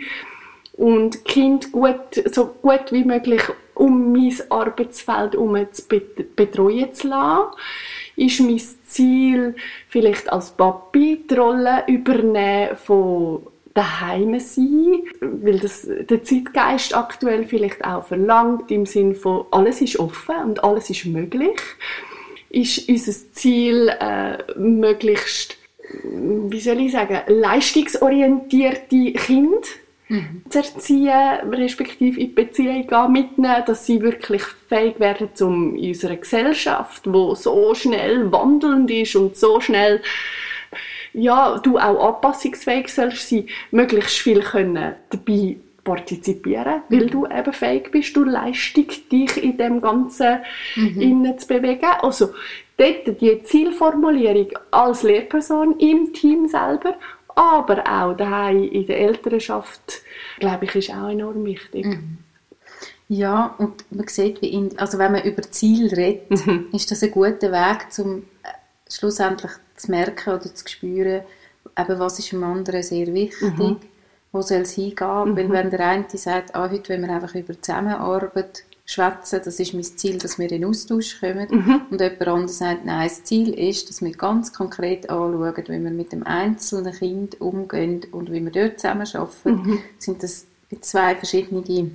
und 0.80 1.26
Kind 1.26 1.72
gut, 1.72 2.24
so 2.32 2.46
gut 2.62 2.92
wie 2.92 3.04
möglich 3.04 3.42
um 3.76 4.12
mein 4.12 4.34
Arbeitsfeld 4.50 5.34
herum 5.34 5.58
zu 5.72 5.84
betreuen 6.36 6.94
zu 6.94 7.10
lassen 7.10 7.52
ist 8.16 8.42
mein 8.42 8.62
Ziel, 8.86 9.56
vielleicht 9.88 10.32
als 10.32 10.52
Papi 10.52 11.24
die 11.30 11.34
Rolle 11.36 11.86
übernehmen 11.88 12.76
von 12.76 13.48
daheim 13.74 14.40
sein, 14.40 15.04
weil 15.22 15.60
das 15.60 15.88
der 15.88 16.24
Zeitgeist 16.24 16.96
aktuell 16.96 17.46
vielleicht 17.46 17.84
auch 17.86 18.06
verlangt, 18.06 18.72
im 18.72 18.86
Sinne 18.86 19.16
von 19.16 19.46
alles 19.52 19.82
ist 19.82 20.00
offen 20.00 20.36
und 20.36 20.64
alles 20.64 20.90
ist 20.90 21.06
möglich, 21.06 21.58
ist 22.50 22.90
unser 22.90 23.14
Ziel 23.32 23.90
äh, 24.00 24.38
möglichst, 24.58 25.58
wie 26.04 26.60
soll 26.60 26.80
ich 26.80 26.92
sagen, 26.92 27.22
leistungsorientierte 27.28 29.14
Kinder 29.14 29.68
mhm. 30.10 30.44
zu 30.50 30.60
erziehen, 30.60 31.52
respektive 31.52 32.20
in 32.20 32.28
die 32.28 32.34
Beziehung 32.34 33.12
mitnehmen, 33.12 33.64
dass 33.66 33.86
sie 33.86 34.02
wirklich 34.02 34.44
fähig 34.68 35.00
werden, 35.00 35.30
um 35.40 35.76
in 35.76 35.90
unserer 35.90 36.18
Gesellschaft, 36.18 37.04
wo 37.06 37.34
so 37.36 37.74
schnell 37.74 38.32
wandelnd 38.32 38.92
ist 38.92 39.16
und 39.16 39.38
so 39.38 39.62
schnell 39.62 40.02
ja, 41.14 41.58
du 41.58 41.78
auch 41.78 42.16
anpassungsfähig 42.16 42.88
sollst 42.88 43.30
sein, 43.30 43.48
möglichst 43.72 44.20
viel 44.20 44.42
können 44.42 44.96
dabei 45.10 45.58
partizipieren, 45.84 46.84
weil 46.90 47.06
mhm. 47.06 47.10
du 47.10 47.26
eben 47.26 47.54
fähig 47.54 47.92
bist, 47.92 48.16
du 48.16 48.24
Leistung 48.24 48.86
dich 49.12 49.44
in 49.44 49.58
dem 49.58 49.82
Ganzen 49.82 50.40
mhm. 50.76 51.38
zu 51.38 51.48
bewegen. 51.48 51.90
Also 52.02 52.30
dort 52.78 53.22
die 53.22 53.42
Zielformulierung 53.42 54.50
als 54.72 55.04
Lehrperson 55.04 55.80
im 55.80 56.14
Team 56.14 56.48
selber 56.48 56.96
aber 57.40 57.84
auch 57.88 58.18
daheim 58.18 58.64
in 58.64 58.86
der 58.86 59.00
Elternschaft, 59.00 60.02
glaube 60.40 60.66
ich, 60.66 60.76
ist 60.76 60.90
auch 60.90 61.08
enorm 61.08 61.46
wichtig. 61.46 61.86
Mhm. 61.86 62.18
Ja, 63.08 63.56
und 63.58 63.86
man 63.92 64.08
sieht, 64.08 64.42
wie 64.42 64.50
in, 64.50 64.78
also 64.78 64.98
wenn 64.98 65.14
man 65.14 65.24
über 65.24 65.42
Ziel 65.44 65.88
redet, 65.88 66.46
mhm. 66.46 66.68
ist 66.74 66.92
das 66.92 67.02
ein 67.02 67.12
guter 67.12 67.52
Weg, 67.52 67.88
um 68.00 68.24
äh, 68.44 68.50
schlussendlich 68.92 69.54
zu 69.78 69.90
merken 69.90 70.34
oder 70.34 70.54
zu 70.54 70.68
spüren, 70.68 71.24
eben, 71.78 72.00
was 72.00 72.20
ist 72.20 72.34
dem 72.34 72.44
anderen 72.44 72.84
sehr 72.84 73.08
wichtig, 73.14 73.58
mhm. 73.58 73.78
wo 74.34 74.42
soll 74.42 74.62
es 74.62 74.74
hingehen, 74.74 75.38
weil 75.38 75.48
mhm. 75.48 75.54
wenn 75.54 75.70
der 75.72 75.80
eine 75.80 76.06
sagt, 76.10 76.54
ah, 76.56 76.70
heute 76.70 76.90
wollen 76.90 77.08
wir 77.08 77.16
einfach 77.16 77.36
über 77.36 77.60
Zusammenarbeit 77.60 78.64
schwätzen, 78.90 79.42
das 79.46 79.60
ist 79.60 79.74
mein 79.76 79.84
Ziel, 79.84 80.18
dass 80.18 80.40
wir 80.40 80.52
in 80.52 80.66
Austausch 80.66 81.20
kommen. 81.20 81.48
Mhm. 81.52 81.82
Und 81.92 82.02
jemand 82.02 82.28
anderes 82.28 82.58
sagt, 82.58 82.86
nein, 82.86 83.08
das 83.08 83.24
Ziel 83.24 83.54
ist, 83.54 83.88
dass 83.88 84.02
wir 84.02 84.12
ganz 84.14 84.52
konkret 84.52 85.12
anschauen, 85.12 85.54
wie 85.68 85.84
wir 85.84 85.92
mit 85.92 86.12
dem 86.12 86.26
einzelnen 86.26 86.92
Kind 86.92 87.40
umgehen 87.40 88.02
und 88.12 88.32
wie 88.32 88.44
wir 88.44 88.52
dort 88.52 88.80
zusammen 88.80 89.08
arbeiten. 89.14 89.70
Mhm. 89.70 89.80
Sind 90.00 90.24
das 90.24 90.48
zwei 90.82 91.16
verschiedene 91.16 91.92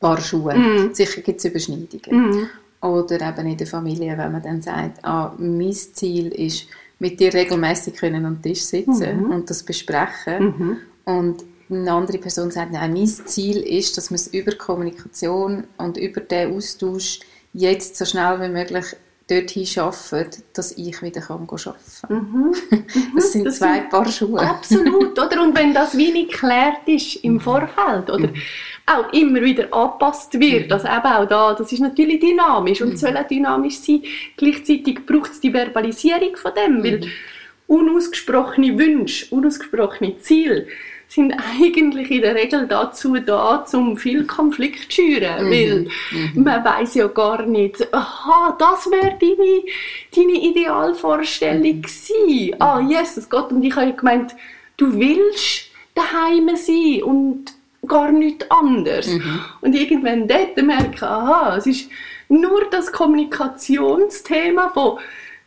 Paar 0.00 0.20
Schuhe. 0.20 0.54
Mhm. 0.54 0.94
Sicher 0.94 1.22
gibt 1.22 1.38
es 1.38 1.46
Überschneidungen. 1.46 2.30
Mhm. 2.30 2.48
Oder 2.82 3.26
eben 3.26 3.46
in 3.46 3.56
der 3.56 3.66
Familie, 3.66 4.16
wenn 4.18 4.30
man 4.30 4.42
dann 4.42 4.60
sagt, 4.60 5.02
ah, 5.04 5.34
mein 5.38 5.72
Ziel 5.72 6.28
ist, 6.28 6.66
mit 6.98 7.18
dir 7.18 7.32
regelmäßig 7.32 7.94
können 7.94 8.26
am 8.26 8.42
Tisch 8.42 8.62
sitzen 8.62 9.24
mhm. 9.24 9.30
und 9.30 9.48
das 9.48 9.62
besprechen. 9.62 10.44
Mhm. 10.44 10.76
Und 11.04 11.44
eine 11.70 11.92
andere 11.92 12.18
Person 12.18 12.50
sagt, 12.50 12.72
nein, 12.72 12.92
mein 12.92 13.06
Ziel 13.06 13.58
ist, 13.58 13.96
dass 13.96 14.10
man 14.10 14.16
es 14.16 14.28
über 14.28 14.52
Kommunikation 14.52 15.64
und 15.76 15.96
über 15.96 16.20
den 16.20 16.54
Austausch 16.54 17.20
jetzt 17.52 17.96
so 17.96 18.04
schnell 18.04 18.40
wie 18.40 18.48
möglich 18.48 18.84
dorthin 19.28 19.66
schaffen, 19.66 20.26
dass 20.54 20.72
ich 20.72 21.02
wieder 21.02 21.20
kann 21.20 21.42
arbeiten 21.42 21.76
kann. 22.08 22.08
Mhm. 22.08 22.54
Das 23.14 23.32
sind 23.32 23.44
das 23.44 23.58
zwei 23.58 23.80
sind 23.80 23.90
Paar 23.90 24.06
Schuhe. 24.10 24.40
Absolut, 24.40 25.18
oder? 25.18 25.42
Und 25.42 25.56
wenn 25.56 25.74
das 25.74 25.96
wenig 25.96 26.30
geklärt 26.30 26.86
ist 26.86 27.16
im 27.16 27.34
mhm. 27.34 27.40
Vorfeld, 27.40 28.10
oder 28.10 28.28
mhm. 28.28 28.34
auch 28.86 29.12
immer 29.12 29.42
wieder 29.42 29.72
angepasst 29.72 30.38
wird, 30.40 30.68
mhm. 30.68 30.72
also 30.72 30.88
eben 30.88 31.06
auch 31.06 31.28
da, 31.28 31.54
das 31.54 31.70
ist 31.70 31.80
natürlich 31.80 32.20
dynamisch 32.20 32.80
und 32.80 32.90
mhm. 32.90 32.96
soll 32.96 33.16
auch 33.16 33.28
dynamisch 33.28 33.78
sein. 33.80 34.02
Gleichzeitig 34.36 35.04
braucht 35.04 35.32
es 35.32 35.40
die 35.40 35.52
Verbalisierung 35.52 36.34
von 36.36 36.52
dem, 36.54 36.82
weil 36.82 37.00
mhm. 37.00 37.10
unausgesprochene 37.66 38.78
Wünsche, 38.78 39.26
unausgesprochene 39.34 40.18
Ziele 40.20 40.66
sind 41.08 41.32
eigentlich 41.32 42.10
in 42.10 42.20
der 42.20 42.34
Regel 42.34 42.66
dazu 42.68 43.16
da, 43.16 43.64
um 43.72 43.96
viel 43.96 44.26
Konflikt 44.26 44.92
zu 44.92 45.02
schüren, 45.02 45.46
mhm. 45.46 45.50
weil 45.50 45.88
mhm. 46.12 46.44
man 46.44 46.64
weiß 46.64 46.94
ja 46.94 47.06
gar 47.08 47.46
nicht, 47.46 47.92
aha, 47.94 48.56
das 48.58 48.90
wäre 48.90 49.16
deine, 49.18 49.62
deine 50.14 50.44
Idealvorstellung 50.46 51.62
mhm. 51.62 51.82
gewesen. 51.82 52.56
Ah, 52.58 52.80
Jesus 52.80 53.28
Gott, 53.28 53.50
und 53.50 53.62
ich 53.62 53.74
habe 53.74 53.94
gemeint, 53.94 54.36
du 54.76 54.92
willst 54.94 55.70
daheim 55.94 56.50
sein 56.56 57.02
und 57.02 57.52
gar 57.86 58.12
nichts 58.12 58.44
anderes. 58.50 59.08
Mhm. 59.08 59.40
Und 59.62 59.74
irgendwann 59.74 60.28
dort 60.28 60.56
merke 60.58 60.94
ich, 60.94 61.02
aha, 61.02 61.56
es 61.56 61.66
ist 61.66 61.90
nur 62.28 62.66
das 62.70 62.92
Kommunikationsthema 62.92 64.68
von 64.68 64.98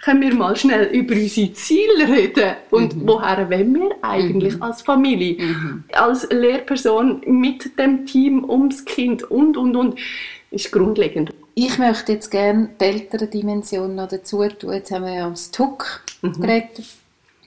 können 0.02 0.22
wir 0.22 0.34
mal 0.34 0.56
schnell 0.56 0.86
über 0.86 1.14
unsere 1.16 1.54
Ziele 1.54 2.08
reden 2.08 2.56
und 2.72 2.96
mhm. 2.96 3.08
woher 3.08 3.50
wollen 3.50 3.76
wir 3.76 3.92
eigentlich 4.02 4.56
mhm. 4.56 4.64
als 4.64 4.82
Familie, 4.82 5.42
mhm. 5.42 5.84
als 5.94 6.28
Lehrperson 6.30 7.22
mit 7.26 7.78
dem 7.78 8.06
Team 8.06 8.44
ums 8.50 8.84
Kind 8.86 9.24
und 9.24 9.58
und 9.58 9.76
und 9.76 10.00
ist 10.50 10.72
grundlegend. 10.72 11.32
Ich 11.54 11.78
möchte 11.78 12.14
jetzt 12.14 12.32
gerne 12.32 12.70
die 12.80 12.86
ältere 12.86 13.28
Dimension 13.28 13.96
noch 13.96 14.08
dazu 14.08 14.48
tun. 14.48 14.74
Jetzt 14.74 14.92
haben 14.92 15.06
wir 15.06 15.14
ja 15.14 15.26
ums 15.26 15.52
TUC 15.52 16.02
mhm. 16.22 16.42
geredet. 16.42 16.84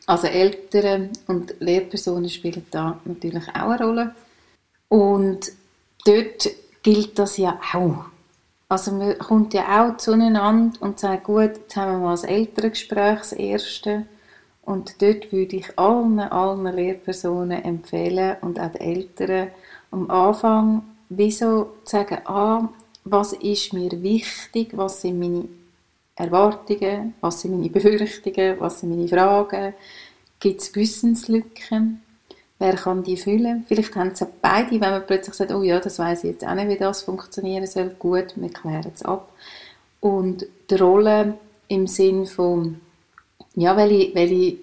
Also 0.07 0.27
Eltern 0.27 1.11
und 1.27 1.55
Lehrpersonen 1.61 2.29
spielen 2.29 2.67
da 2.71 3.01
natürlich 3.05 3.49
auch 3.49 3.71
eine 3.71 3.85
Rolle. 3.85 4.15
Und 4.89 5.53
dort 6.05 6.51
gilt 6.83 7.19
das 7.19 7.39
ja 7.39 7.59
auch. 7.73 8.05
Also 8.69 8.93
man 8.93 9.19
kommt 9.19 9.55
ja 9.55 9.85
auch 9.85 9.97
zueinander 9.99 10.81
und 10.81 10.99
sagt, 10.99 11.25
gut, 11.25 11.57
jetzt 11.57 11.77
haben 11.77 11.93
wir 11.93 11.99
mal 11.99 12.11
das 12.13 12.25
Elterngespräch, 12.25 13.19
das 13.19 13.33
erste. 13.33 14.07
Und 14.63 15.03
dort 15.03 15.31
würde 15.33 15.57
ich 15.57 15.79
allen, 15.79 16.19
allen 16.19 16.75
Lehrpersonen 16.75 17.63
empfehlen 17.63 18.37
und 18.41 18.59
auch 18.59 18.73
den 18.73 18.81
Eltern 18.81 19.49
am 19.91 20.11
Anfang 20.11 20.83
wieso 21.09 21.75
zu 21.85 21.97
sagen, 21.97 22.19
ah, 22.25 22.69
was 23.05 23.33
ist 23.35 23.73
mir 23.73 24.03
wichtig, 24.03 24.71
was 24.77 25.03
sind 25.03 25.19
meine 25.19 25.49
Erwartungen, 26.17 27.15
was 27.21 27.41
sind 27.41 27.53
meine 27.53 27.71
Befürchtungen, 27.71 28.59
was 28.61 28.81
sind 28.81 28.91
meine 28.91 29.09
Fragen, 29.09 29.75
gibt 30.41 30.63
es 30.63 30.75
Wissenslücken, 30.75 32.03
wer 32.59 32.75
kann 32.75 33.03
die 33.03 33.17
füllen? 33.17 33.65
Vielleicht 33.67 33.95
haben 33.97 34.13
auch 34.13 34.27
beide, 34.41 34.73
wenn 34.73 34.81
man 34.81 35.07
plötzlich 35.07 35.35
sagt, 35.35 35.53
oh 35.53 35.63
ja, 35.63 35.81
das 35.81 35.99
weiß 35.99 36.25
ich 36.25 36.33
jetzt 36.33 36.47
auch 36.47 36.55
nicht, 36.55 36.69
wie 36.69 36.77
das 36.77 37.03
funktionieren 37.03 37.67
soll, 37.67 37.91
gut, 37.99 38.35
wir 38.37 38.51
klären 38.51 38.93
es 38.95 39.05
ab. 39.05 39.33
Und 40.01 40.47
die 40.71 40.75
Rolle 40.75 41.35
im 41.69 41.87
Sinn 41.87 42.27
von, 42.27 42.81
ja, 43.55 43.77
welche, 43.77 44.15
welche, 44.15 44.59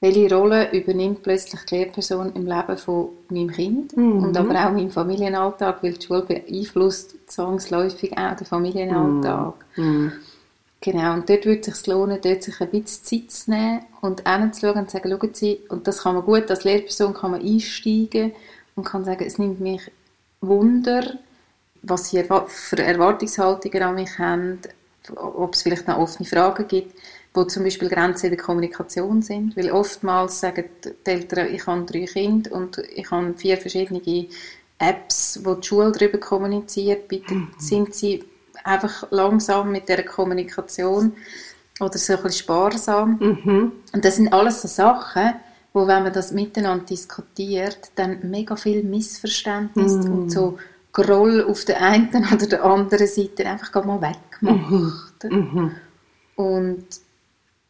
welche 0.00 0.34
Rolle 0.34 0.70
übernimmt 0.72 1.22
plötzlich 1.22 1.60
die 1.64 1.76
Lehrperson 1.76 2.32
im 2.34 2.46
Leben 2.46 2.76
von 2.76 3.08
meinem 3.28 3.50
Kind 3.50 3.96
mhm. 3.96 4.24
und 4.24 4.36
aber 4.36 4.54
auch 4.54 4.76
im 4.76 4.90
Familienalltag, 4.90 5.82
weil 5.82 5.94
die 5.94 6.06
Schule 6.06 6.22
beeinflusst 6.22 7.16
zwangsläufig 7.26 8.16
auch 8.16 8.36
den 8.36 8.46
Familienalltag. 8.46 9.54
Mhm. 9.76 10.12
Genau, 10.80 11.14
und 11.14 11.28
dort 11.28 11.44
würde 11.44 11.60
es 11.60 11.78
sich 11.78 11.86
lohnen, 11.88 12.20
dort 12.22 12.42
sich 12.44 12.60
ein 12.60 12.70
bisschen 12.70 13.04
Zeit 13.04 13.30
zu 13.32 13.50
nehmen 13.50 13.84
und 14.00 14.28
hinzuschauen 14.28 14.78
und 14.78 14.90
zu 14.90 14.96
sagen, 14.96 15.10
schauen 15.10 15.34
Sie, 15.34 15.60
und 15.68 15.88
das 15.88 16.02
kann 16.02 16.14
man 16.14 16.24
gut, 16.24 16.48
als 16.50 16.64
Lehrperson 16.64 17.14
kann 17.14 17.32
man 17.32 17.40
einsteigen 17.40 18.32
und 18.76 18.84
kann 18.84 19.04
sagen, 19.04 19.24
es 19.26 19.38
nimmt 19.38 19.60
mich 19.60 19.90
Wunder, 20.40 21.18
was 21.82 22.10
Sie 22.10 22.24
für 22.46 22.78
Erwartungshaltungen 22.78 23.82
an 23.82 23.94
mich 23.96 24.18
haben, 24.18 24.60
ob 25.16 25.54
es 25.54 25.62
vielleicht 25.62 25.88
noch 25.88 25.98
offene 25.98 26.28
Fragen 26.28 26.68
gibt, 26.68 26.94
wo 27.34 27.44
zum 27.44 27.64
Beispiel 27.64 27.88
Grenzen 27.88 28.26
in 28.26 28.36
der 28.36 28.44
Kommunikation 28.44 29.22
sind, 29.22 29.56
weil 29.56 29.72
oftmals 29.72 30.40
sagen 30.40 30.64
die 30.84 31.10
Eltern, 31.10 31.52
ich 31.52 31.66
habe 31.66 31.84
drei 31.86 32.04
Kinder 32.04 32.52
und 32.52 32.78
ich 32.94 33.10
habe 33.10 33.34
vier 33.34 33.56
verschiedene 33.56 34.28
Apps, 34.78 35.40
wo 35.42 35.54
die 35.54 35.66
Schule 35.66 35.92
darüber 35.92 36.18
kommuniziert, 36.18 37.08
bitte 37.08 37.34
sind 37.58 37.94
Sie 37.94 38.24
einfach 38.64 39.06
langsam 39.10 39.72
mit 39.72 39.88
der 39.88 40.04
Kommunikation 40.04 41.12
oder 41.80 41.98
so 41.98 42.14
ein 42.14 42.22
bisschen 42.22 42.44
sparsam. 42.44 43.18
Mhm. 43.20 43.72
Und 43.92 44.04
das 44.04 44.16
sind 44.16 44.32
alles 44.32 44.62
so 44.62 44.68
Sachen, 44.68 45.34
wo 45.72 45.86
wenn 45.86 46.02
man 46.02 46.12
das 46.12 46.32
miteinander 46.32 46.84
diskutiert, 46.84 47.90
dann 47.94 48.18
mega 48.30 48.56
viel 48.56 48.82
Missverständnis 48.82 49.92
mhm. 49.92 50.12
und 50.12 50.30
so 50.30 50.58
Groll 50.92 51.44
auf 51.44 51.64
der 51.64 51.80
einen 51.80 52.26
oder 52.32 52.46
der 52.46 52.64
anderen 52.64 53.06
Seite 53.06 53.46
einfach 53.46 53.84
mal 53.84 54.00
wegmacht. 54.00 55.24
Mhm. 55.24 55.38
mhm. 55.38 55.72
Und 56.34 56.86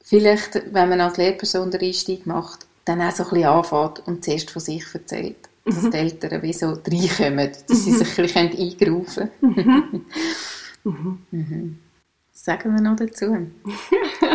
vielleicht, 0.02 0.54
wenn 0.72 0.88
man 0.88 1.00
als 1.00 1.16
Lehrperson 1.16 1.70
den 1.70 1.80
Einstieg 1.80 2.26
macht, 2.26 2.66
dann 2.84 3.00
auch 3.00 3.12
so 3.12 3.24
ein 3.24 3.30
bisschen 3.30 3.46
anfängt 3.46 4.06
und 4.06 4.24
zuerst 4.24 4.50
von 4.50 4.60
sich 4.60 4.84
erzählt. 4.92 5.36
Dass 5.64 5.82
mhm. 5.82 5.90
die 5.90 5.96
Eltern 5.96 6.42
wie 6.42 6.52
so 6.52 6.68
reinkommen, 6.68 7.50
dass 7.68 7.84
sie 7.84 7.92
sich 7.92 8.18
ein 8.18 8.24
bisschen 8.24 8.58
eingrufen 8.58 9.30
können. 9.40 10.06
Mhm. 10.88 11.18
Mhm. 11.30 11.78
Was 12.32 12.44
sagen 12.44 12.74
wir 12.74 12.80
noch 12.80 12.96
dazu? 12.96 13.48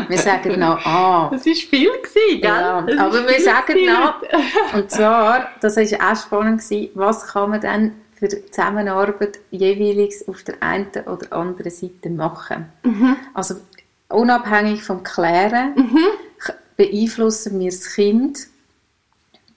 Wir 0.09 0.17
sagen 0.17 0.59
noch 0.59 0.85
ah. 0.85 1.29
Das 1.31 1.45
war 1.45 1.53
viel, 1.53 1.89
gewesen, 1.89 2.41
gell? 2.41 2.41
Ja, 2.41 2.85
aber 2.97 3.27
wir 3.27 3.39
sagen 3.39 3.85
noch, 3.85 4.21
und 4.73 4.91
zwar, 4.91 5.47
das 5.61 5.77
war 5.77 6.11
auch 6.11 6.15
spannend, 6.15 6.61
gewesen, 6.61 6.89
was 6.95 7.27
kann 7.27 7.49
man 7.51 7.61
dann 7.61 7.91
für 8.15 8.27
die 8.27 8.45
Zusammenarbeit 8.51 9.39
jeweils 9.51 10.27
auf 10.27 10.43
der 10.43 10.61
einen 10.61 10.87
oder 11.05 11.31
anderen 11.31 11.71
Seite 11.71 12.09
machen. 12.09 12.65
Mhm. 12.83 13.15
Also 13.33 13.55
unabhängig 14.09 14.83
vom 14.83 15.03
Klären 15.03 15.73
mhm. 15.75 16.05
beeinflussen 16.75 17.59
wir 17.59 17.71
das 17.71 17.95
Kind 17.95 18.47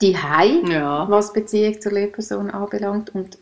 die 0.01 0.11
ja. 0.11 1.09
was 1.09 1.33
Beziehung 1.33 1.81
zur 1.81 1.93
Lehrperson 1.93 2.51
anbelangt 2.51 3.13
und 3.15 3.37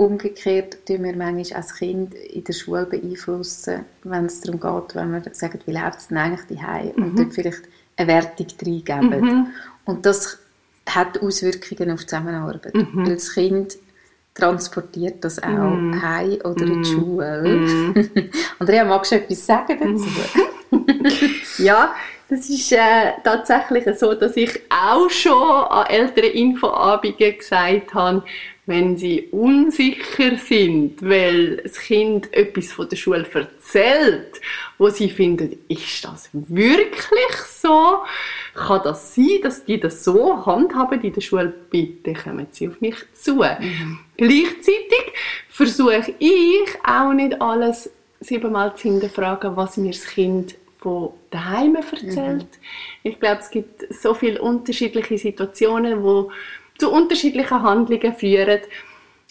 Umgekehrt 0.00 0.86
tun 0.86 1.02
wir 1.02 1.16
manchmal 1.16 1.60
als 1.60 1.74
Kind 1.74 2.14
in 2.14 2.44
der 2.44 2.52
Schule 2.52 2.86
beeinflussen, 2.86 3.84
wenn 4.04 4.26
es 4.26 4.40
darum 4.40 4.60
geht, 4.60 4.94
wenn 4.94 5.10
wir 5.12 5.22
sagen, 5.32 5.58
wie 5.66 5.72
läuft 5.72 5.98
es 5.98 6.08
denn 6.08 6.18
eigentlich 6.18 6.58
daheim 6.60 6.92
mhm. 6.94 7.02
und 7.02 7.18
dort 7.18 7.34
vielleicht 7.34 7.62
eine 7.96 8.06
Wertung 8.06 8.46
reingeben. 8.64 9.20
Mhm. 9.20 9.46
Und 9.86 10.06
das 10.06 10.38
hat 10.88 11.20
Auswirkungen 11.20 11.90
auf 11.90 12.00
die 12.00 12.06
Zusammenarbeit, 12.06 12.74
mhm. 12.74 13.06
weil 13.06 13.14
das 13.16 13.34
Kind 13.34 13.76
transportiert 14.34 15.24
das 15.24 15.42
auch 15.42 15.48
mhm. 15.48 16.00
heim 16.00 16.38
oder 16.44 16.62
in 16.62 16.66
die 16.66 16.74
mhm. 16.74 16.84
Schule. 16.84 17.42
Mhm. 17.42 18.30
Andrea, 18.60 18.84
magst 18.84 19.10
du 19.10 19.16
etwas 19.16 19.44
sagen 19.44 19.78
dazu? 19.80 20.82
ja, 21.62 21.92
das 22.28 22.48
ist 22.48 22.70
äh, 22.70 23.14
tatsächlich 23.24 23.98
so, 23.98 24.14
dass 24.14 24.36
ich 24.36 24.60
auch 24.70 25.10
schon 25.10 25.42
an 25.42 25.86
älteren 25.86 26.30
Infoabenden 26.30 27.36
gesagt 27.36 27.94
habe, 27.94 28.22
wenn 28.68 28.98
sie 28.98 29.28
unsicher 29.32 30.36
sind, 30.36 31.02
weil 31.02 31.56
das 31.56 31.78
Kind 31.80 32.32
etwas 32.34 32.70
von 32.70 32.86
der 32.86 32.96
Schule 32.96 33.26
erzählt, 33.32 34.42
wo 34.76 34.90
sie 34.90 35.08
finden, 35.08 35.58
ist 35.68 36.04
das 36.04 36.28
wirklich 36.32 37.34
so? 37.46 38.00
Kann 38.54 38.82
das 38.84 39.14
sein, 39.14 39.40
dass 39.42 39.64
die 39.64 39.80
das 39.80 40.04
so 40.04 40.44
handhaben 40.44 41.00
in 41.00 41.14
der 41.14 41.22
Schule? 41.22 41.52
Bitte 41.70 42.12
kommen 42.12 42.46
sie 42.50 42.68
auf 42.68 42.78
mich 42.82 42.96
zu. 43.14 43.36
Mhm. 43.36 44.00
Gleichzeitig 44.18 45.14
versuche 45.48 46.14
ich 46.18 46.68
auch 46.84 47.14
nicht 47.14 47.40
alles 47.40 47.90
siebenmal 48.20 48.76
zu 48.76 48.90
hinterfragen, 48.90 49.56
was 49.56 49.78
mir 49.78 49.92
das 49.92 50.06
Kind 50.06 50.56
von 50.78 51.14
daheim 51.30 51.74
erzählt. 51.74 52.42
Mhm. 52.42 52.46
Ich 53.02 53.18
glaube, 53.18 53.40
es 53.40 53.50
gibt 53.50 53.94
so 53.94 54.12
viele 54.12 54.42
unterschiedliche 54.42 55.16
Situationen, 55.16 56.02
wo 56.02 56.30
zu 56.78 56.90
unterschiedlichen 56.90 57.62
Handlungen 57.62 58.14
führen, 58.14 58.60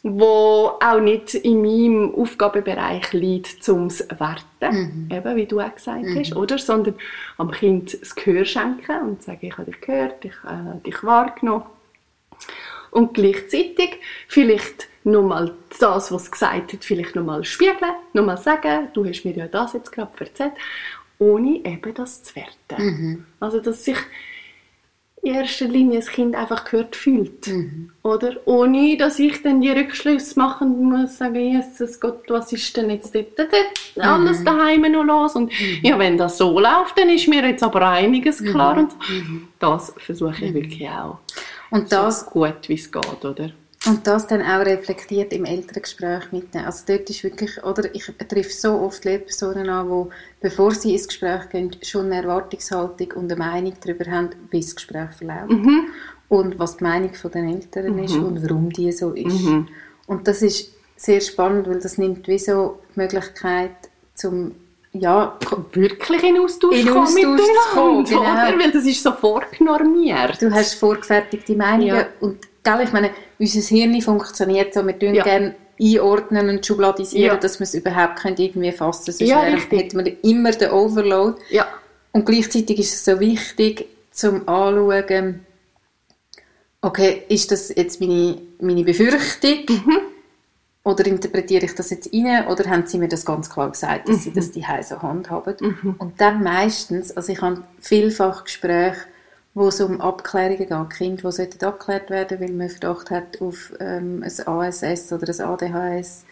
wo 0.04 0.74
auch 0.80 1.00
nicht 1.00 1.34
in 1.34 1.62
meinem 1.62 2.14
Aufgabenbereich 2.16 3.14
liegt, 3.14 3.64
zum 3.64 3.90
Werten, 3.90 5.08
mhm. 5.10 5.10
eben 5.12 5.36
wie 5.36 5.46
du 5.46 5.60
auch 5.60 5.74
gesagt 5.74 6.04
mhm. 6.04 6.20
hast, 6.20 6.36
oder? 6.36 6.58
sondern 6.58 6.96
am 7.38 7.52
Kind 7.52 8.00
das 8.00 8.16
Gehör 8.16 8.46
schenken 8.46 9.02
und 9.02 9.24
sagen, 9.24 9.40
ich 9.42 9.58
habe 9.58 9.72
dich 9.72 9.82
gehört, 9.82 10.24
ich 10.24 10.44
habe 10.44 10.82
dich 10.86 11.04
wahrgenommen. 11.04 11.64
Und 12.92 13.16
gleichzeitig 13.16 14.00
vielleicht 14.28 14.88
nochmal 15.04 15.54
das, 15.80 16.12
was 16.12 16.24
es 16.24 16.32
gesagt 16.32 16.74
hat, 16.74 16.84
vielleicht 16.84 17.16
nochmal 17.16 17.44
spiegeln, 17.44 17.94
nochmal 18.14 18.38
sagen, 18.38 18.90
du 18.94 19.06
hast 19.06 19.26
mir 19.26 19.36
ja 19.36 19.48
das 19.48 19.74
jetzt 19.74 19.92
gerade 19.92 20.12
erzählt, 20.20 20.54
ohne 21.20 21.66
eben 21.66 21.94
das 21.94 22.24
zu 22.24 22.36
werten. 22.36 22.84
Mhm. 22.84 23.26
Also, 23.40 23.60
dass 23.60 23.84
sich 23.84 23.98
in 25.24 25.34
erster 25.34 25.68
Linie 25.68 26.00
das 26.00 26.10
Kind 26.10 26.36
einfach 26.36 26.66
gehört 26.66 26.96
fühlt. 26.96 27.48
Mhm. 27.48 27.92
Oder? 28.04 28.38
Ohne, 28.46 28.98
dass 28.98 29.20
ich 29.20 29.42
dann 29.42 29.62
die 29.62 29.70
Rückschlüsse 29.70 30.40
machen 30.40 30.84
muss, 30.84 31.18
sagen, 31.18 31.36
Jesus 31.36 32.00
Gott, 32.00 32.24
was 32.30 32.52
ist 32.54 32.76
denn 32.78 32.90
jetzt 32.90 33.14
dort, 33.14 33.38
dort 33.38 33.52
mhm. 33.96 34.02
alles 34.02 34.44
daheim 34.44 34.92
noch 34.92 35.04
los? 35.04 35.36
Und 35.36 35.52
mhm. 35.52 35.80
ja, 35.82 35.98
wenn 36.00 36.18
das 36.18 36.38
so 36.38 36.60
läuft, 36.60 36.98
dann 36.98 37.10
ist 37.10 37.28
mir 37.28 37.46
jetzt 37.46 37.64
aber 37.64 37.88
einiges 37.88 38.44
klar. 38.44 38.76
Mhm. 38.76 38.80
Und 38.80 38.96
mhm. 39.10 39.48
das 39.60 39.94
versuche 39.98 40.46
ich 40.46 40.52
mhm. 40.52 40.56
wirklich 40.56 40.90
auch. 40.90 41.20
Und 41.70 41.92
das 41.92 42.22
so 42.22 42.30
gut, 42.32 42.68
wie 42.68 42.76
es 42.76 42.92
geht, 42.92 43.26
oder? 43.26 43.52
Und 43.88 44.06
das 44.06 44.28
dann 44.28 44.42
auch 44.42 44.66
reflektiert 44.66 45.34
im 45.34 45.46
Elterngespräch 45.46 46.32
mitnehmen. 46.32 46.66
Also 46.66 46.84
dort 46.88 47.10
ist 47.10 47.24
wirklich, 47.24 47.64
oder 47.64 47.94
ich 47.94 48.06
treffe 48.28 48.52
so 48.52 48.74
oft 48.80 49.06
Lehrpersonen 49.06 49.70
an, 49.70 49.88
die, 49.88 50.16
bevor 50.42 50.74
sie 50.74 50.94
ins 50.94 51.08
Gespräch 51.08 51.50
gehen, 51.50 51.76
schon 51.84 52.08
eine 52.08 52.24
Erwartungshaltung 52.24 53.12
und 53.14 53.32
eine 53.32 53.36
Meinung 53.40 53.74
darüber 53.84 54.10
haben, 54.10 54.30
wie 54.52 54.62
das 54.62 54.76
Gespräch 54.76 55.12
verläuft. 55.12 55.50
Mhm. 55.50 55.88
Und 56.30 56.60
was 56.60 56.78
die 56.78 56.84
Meinung 56.84 57.12
den 57.34 57.50
Eltern 57.50 57.94
mhm. 57.94 58.04
ist 58.04 58.16
und 58.16 58.44
warum 58.44 58.70
die 58.72 58.92
so 58.92 59.12
ist. 59.12 59.44
Mhm. 59.44 59.68
Und 60.08 60.28
das 60.28 60.42
ist 60.42 60.72
sehr 60.98 61.22
spannend, 61.22 61.68
weil 61.68 61.80
das 61.80 61.98
nimmt 61.98 62.28
wie 62.28 62.40
so 62.40 62.80
die 62.96 63.00
Möglichkeit 63.00 63.72
zum 64.16 64.54
ja, 64.94 65.38
wirklich 65.74 66.24
in 66.24 66.40
Austausch, 66.40 66.76
in 66.76 66.90
Austausch 66.90 67.42
zu 67.42 67.74
kommen, 67.74 68.04
genau. 68.04 68.24
Weil 68.24 68.72
das 68.72 68.86
ist 68.86 69.04
so 69.04 69.12
vorgenormiert. 69.12 70.42
Du 70.42 70.52
hast 70.52 70.74
vorgefertigte 70.74 71.56
Meinungen 71.56 71.88
ja. 71.88 72.08
und 72.20 72.40
gell, 72.68 72.82
ich 72.84 72.92
meine, 72.92 73.12
unser 73.40 73.62
Hirn 73.62 74.02
funktioniert 74.02 74.74
so, 74.74 74.86
wir 74.86 74.98
tun 75.00 75.16
ja. 75.16 75.24
gerne 75.24 75.56
einordnen 75.80 76.50
und 76.50 76.66
schubladisieren, 76.66 77.36
ja. 77.36 77.38
dass 77.38 77.60
wir 77.60 77.64
es 77.64 77.74
überhaupt 77.74 78.26
irgendwie 78.26 78.72
fassen 78.72 79.14
können. 79.18 79.18
Sonst 79.18 79.30
ja, 79.30 79.42
hätten 79.44 80.06
wir 80.06 80.24
immer 80.24 80.52
den 80.52 80.72
Overload. 80.72 81.40
Ja. 81.50 81.68
Und 82.12 82.26
gleichzeitig 82.26 82.80
ist 82.80 82.94
es 82.94 83.06
so 83.06 83.20
wichtig, 83.20 83.88
zum 84.12 84.48
anschauen, 84.48 85.46
okay, 86.82 87.24
ist 87.30 87.52
das 87.52 87.70
jetzt 87.70 88.02
meine, 88.02 88.40
meine 88.60 88.84
Befürchtung? 88.84 89.60
Mhm. 89.70 90.00
Oder 90.84 91.06
interpretiere 91.06 91.66
ich 91.66 91.76
das 91.76 91.90
jetzt 91.90 92.14
rein? 92.14 92.48
Oder 92.48 92.70
haben 92.70 92.88
sie 92.88 92.98
mir 92.98 93.10
das 93.10 93.26
ganz 93.26 93.50
klar 93.50 93.70
gesagt, 93.70 94.10
dass 94.10 94.18
mhm. 94.18 94.22
sie 94.22 94.34
das 94.34 94.52
die 94.52 94.66
so 94.82 95.02
handhaben? 95.02 95.56
Mhm. 95.60 95.96
Und 96.00 96.20
dann 96.20 96.42
meistens, 96.44 97.16
also 97.16 97.32
ich 97.32 97.42
habe 97.42 97.64
vielfach 97.80 98.46
Gespräche, 98.46 99.02
wo 99.58 99.70
es 99.70 99.82
um 99.82 100.00
Abklärungen 100.02 100.58
geht. 100.58 100.90
Kinder, 100.92 101.32
die 101.32 101.66
abgeklärt 101.66 102.12
werden 102.12 102.40
weil 102.40 102.52
man 102.52 102.70
Verdacht 102.70 103.10
hat 103.10 103.42
auf 103.42 103.74
ähm, 103.80 104.24
ein 104.24 104.48
ASS 104.48 105.12
oder 105.12 105.34
ein 105.34 105.42
ADHS 105.42 106.26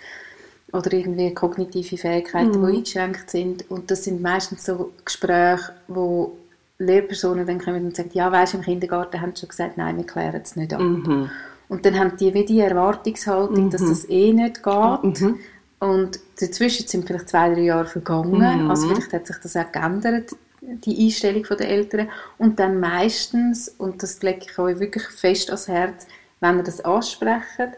oder 0.72 0.94
irgendwie 0.94 1.34
kognitive 1.34 1.98
Fähigkeiten, 1.98 2.62
mhm. 2.62 2.68
die 2.68 2.78
eingeschränkt 2.78 3.32
sind. 3.32 3.70
Und 3.72 3.90
das 3.90 4.04
sind 4.04 4.22
meistens 4.22 4.64
so 4.64 4.92
Gespräche, 5.04 5.74
wo 5.88 6.38
Lehrpersonen 6.78 7.48
dann 7.48 7.60
kommen 7.60 7.86
und 7.86 7.96
sagen, 7.96 8.12
ja, 8.14 8.32
weißt 8.32 8.54
du, 8.54 8.58
im 8.58 8.64
Kindergarten 8.64 9.20
haben 9.20 9.32
sie 9.34 9.40
schon 9.40 9.50
gesagt, 9.50 9.78
nein, 9.78 9.98
wir 9.98 10.06
klären 10.06 10.42
es 10.44 10.56
nicht 10.56 10.74
ab. 10.74 10.82
Mhm. 10.82 11.30
Und 11.68 11.84
dann 11.84 11.98
haben 11.98 12.18
die 12.18 12.32
wie 12.32 12.46
die 12.46 12.60
Erwartungshaltung, 12.60 13.66
mhm. 13.66 13.70
dass 13.72 13.82
das 13.82 14.08
eh 14.08 14.34
nicht 14.34 14.62
geht. 14.62 15.22
Mhm. 15.22 15.40
Und 15.80 16.20
dazwischen 16.40 16.88
sind 16.88 17.08
vielleicht 17.08 17.30
zwei, 17.30 17.52
drei 17.52 17.62
Jahre 17.62 17.88
vergangen. 17.88 18.66
Mhm. 18.66 18.70
Also 18.70 18.88
vielleicht 18.88 19.14
hat 19.14 19.26
sich 19.26 19.38
das 19.42 19.56
auch 19.56 19.72
geändert, 19.72 20.36
die 20.68 21.06
Einstellung 21.06 21.44
der 21.44 21.70
Eltern. 21.70 22.10
Und 22.38 22.60
dann 22.60 22.80
meistens, 22.80 23.70
und 23.70 24.02
das 24.02 24.22
lege 24.22 24.46
ich 24.50 24.58
euch 24.60 24.80
wirklich 24.80 25.04
fest 25.08 25.50
ans 25.50 25.68
Herz, 25.68 26.08
wenn 26.40 26.58
ihr 26.58 26.64
das 26.64 26.82
ansprecht, 26.82 27.78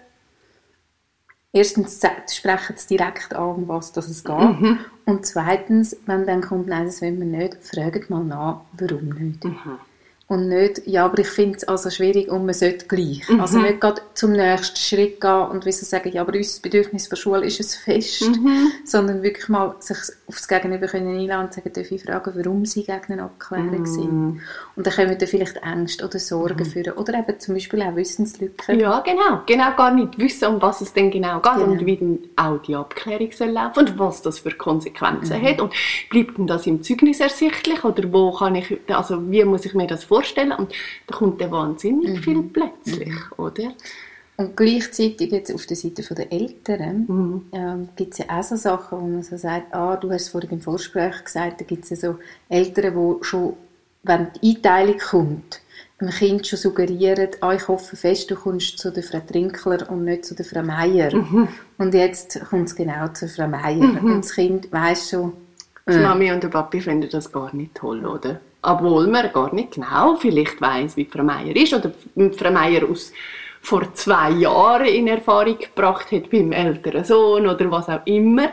erstens 1.54 2.02
sprechen 2.30 2.76
sie 2.78 2.98
direkt 2.98 3.34
an, 3.34 3.56
um 3.56 3.68
was 3.68 3.92
das 3.92 4.08
es 4.08 4.24
geht. 4.24 4.36
Mhm. 4.36 4.80
Und 5.06 5.26
zweitens, 5.26 5.98
wenn 6.06 6.26
dann 6.26 6.42
kommt, 6.42 6.68
nein, 6.68 6.86
das 6.86 7.02
wollen 7.02 7.20
wir 7.20 7.40
nicht, 7.40 7.64
fragt 7.64 8.10
mal 8.10 8.24
nach, 8.24 8.62
warum 8.74 9.10
nicht. 9.10 9.44
Mhm. 9.44 9.80
Und 10.30 10.50
nicht, 10.50 10.82
ja, 10.86 11.06
aber 11.06 11.20
ich 11.20 11.30
finde 11.30 11.56
es 11.56 11.64
also 11.66 11.90
schwierig 11.90 12.30
und 12.30 12.46
man 12.46 12.54
sollte 12.54 12.86
gleich. 12.86 13.22
Mhm. 13.30 13.40
Also 13.40 13.60
nicht 13.60 13.80
gerade 13.80 14.02
zum 14.14 14.34
nächsten 14.34 14.76
Schritt 14.76 15.22
gehen 15.22 15.48
und 15.48 15.66
wissen 15.66 15.86
sagen, 15.86 16.12
ja, 16.12 16.20
aber 16.20 16.34
unser 16.36 16.62
Bedürfnis 16.62 17.08
der 17.08 17.16
Schule 17.16 17.46
ist 17.46 17.62
es 17.62 17.78
fest, 17.78 18.24
Mhm. 18.28 18.68
sondern 18.84 19.24
wirklich 19.24 19.48
mal 19.48 19.76
sich 19.80 19.98
aufs 20.28 20.50
Gegenüber 20.50 20.88
können 20.88 21.18
einladen 21.18 21.46
und 21.46 21.54
sagen, 21.54 21.72
darf 21.72 21.90
ich 21.90 22.04
fragen, 22.04 22.34
warum 22.36 22.66
sie 22.66 22.84
gegen 22.84 23.14
eine 23.14 23.24
Abklärung 23.24 23.80
Mhm. 23.80 23.86
sind. 23.86 24.42
Und 24.76 24.86
dann 24.86 24.94
kommen 24.94 25.18
dann 25.18 25.28
vielleicht 25.30 25.62
Ängste 25.64 26.04
oder 26.04 26.20
Sorgen 26.20 26.66
führen. 26.66 26.92
Oder 26.98 27.20
eben 27.20 27.40
zum 27.40 27.54
Beispiel 27.56 27.82
auch 27.84 27.96
Wissenslücken. 27.96 28.82
Ja, 28.82 29.00
genau. 29.00 29.44
Genau 29.46 29.76
gar 29.78 29.94
nicht 29.94 30.18
wissen, 30.20 30.50
um 30.56 30.62
was 30.62 30.82
es 30.82 30.92
denn 30.92 31.10
genau 31.10 31.40
geht 31.40 31.54
Genau. 31.54 31.68
und 31.72 31.86
wie 31.86 31.96
dann 31.96 32.20
auch 32.36 32.62
die 32.64 32.76
Abklärung 32.76 33.32
soll 33.32 33.52
laufen 33.52 33.80
und 33.80 33.98
was 33.98 34.22
das 34.24 34.40
für 34.40 34.52
Konsequenzen 34.52 35.42
hat 35.42 35.62
und 35.62 35.72
bleibt 36.10 36.38
denn 36.38 36.48
das 36.48 36.68
im 36.68 36.84
Zeugnis 36.84 37.22
ersichtlich 37.22 37.82
oder 37.86 38.12
wo 38.12 38.34
kann 38.34 38.56
ich, 38.56 38.78
also 38.90 39.22
wie 39.32 39.46
muss 39.46 39.64
ich 39.64 39.74
mir 39.74 39.88
das 39.88 40.04
vorstellen 40.04 40.17
und 40.58 40.72
da 41.08 41.16
kommt 41.16 41.42
dann 41.42 41.52
wahnsinnig 41.52 42.20
viel 42.22 42.44
plötzlich, 42.44 43.14
oder? 43.38 43.74
Und 44.40 44.56
gleichzeitig 44.56 45.32
jetzt 45.32 45.52
auf 45.54 45.66
der 45.66 45.76
Seite 45.78 46.04
der 46.14 46.32
Eltern 46.32 47.06
Mhm. 47.08 47.42
ähm, 47.52 47.90
gibt 47.96 48.14
es 48.14 48.20
ja 48.20 48.26
auch 48.30 48.44
so 48.44 48.56
Sachen, 48.56 49.00
wo 49.02 49.08
man 49.08 49.24
so 49.24 49.36
sagt, 49.36 49.74
ah, 49.74 49.96
du 49.96 50.12
hast 50.12 50.24
es 50.24 50.30
vorhin 50.30 50.52
im 50.52 50.62
Vorgespräch 50.62 51.24
gesagt, 51.24 51.60
da 51.62 51.66
gibt 51.66 51.86
es 51.86 51.90
ja 51.90 51.96
so 51.96 52.20
Eltern, 52.48 52.94
die 52.94 53.24
schon, 53.26 53.54
wenn 54.04 54.28
die 54.44 54.56
Einteilung 54.56 54.98
kommt, 55.00 55.62
dem 56.00 56.10
Kind 56.10 56.46
schon 56.46 56.60
suggerieren, 56.60 57.30
ah, 57.42 57.54
ich 57.54 57.68
hoffe 57.68 57.96
fest, 57.96 58.30
du 58.30 58.36
kommst 58.36 58.78
zu 58.78 58.92
der 58.92 59.02
Frau 59.02 59.20
Trinkler 59.22 59.90
und 59.90 60.04
nicht 60.06 60.26
zu 60.26 60.36
der 60.36 60.46
Frau 60.46 60.62
Meier. 60.62 61.16
Mhm. 61.16 61.48
Und 61.80 61.94
jetzt 61.96 62.40
kommt 62.52 62.68
es 62.68 62.76
genau 62.76 63.08
zu 63.08 63.28
Frau 63.28 63.48
Meier. 63.48 63.80
Und 64.04 64.20
das 64.24 64.34
Kind 64.36 64.72
weiss 64.72 65.10
schon, 65.10 65.34
Die 65.90 65.94
äh, 65.94 66.04
Mami 66.04 66.32
und 66.32 66.44
der 66.44 66.50
Papi 66.50 66.80
finden 66.82 67.10
das 67.10 67.32
gar 67.32 67.56
nicht 67.56 67.74
toll, 67.74 68.06
oder? 68.06 68.40
Obwohl 68.62 69.08
man 69.08 69.32
gar 69.32 69.54
nicht 69.54 69.74
genau 69.74 70.16
vielleicht 70.16 70.60
weiss, 70.62 70.98
wie 70.98 71.06
Frau 71.06 71.24
Meier 71.24 71.56
ist 71.56 71.74
oder 71.74 71.92
Frau 72.36 72.52
Meier 72.52 72.90
aus 72.90 73.14
vor 73.62 73.94
zwei 73.94 74.32
Jahren 74.32 74.88
in 74.88 75.08
Erfahrung 75.08 75.58
gebracht 75.58 76.12
hat 76.12 76.30
beim 76.30 76.52
älteren 76.52 77.04
Sohn 77.04 77.48
oder 77.48 77.70
was 77.70 77.90
auch 77.90 78.06
immer. 78.06 78.50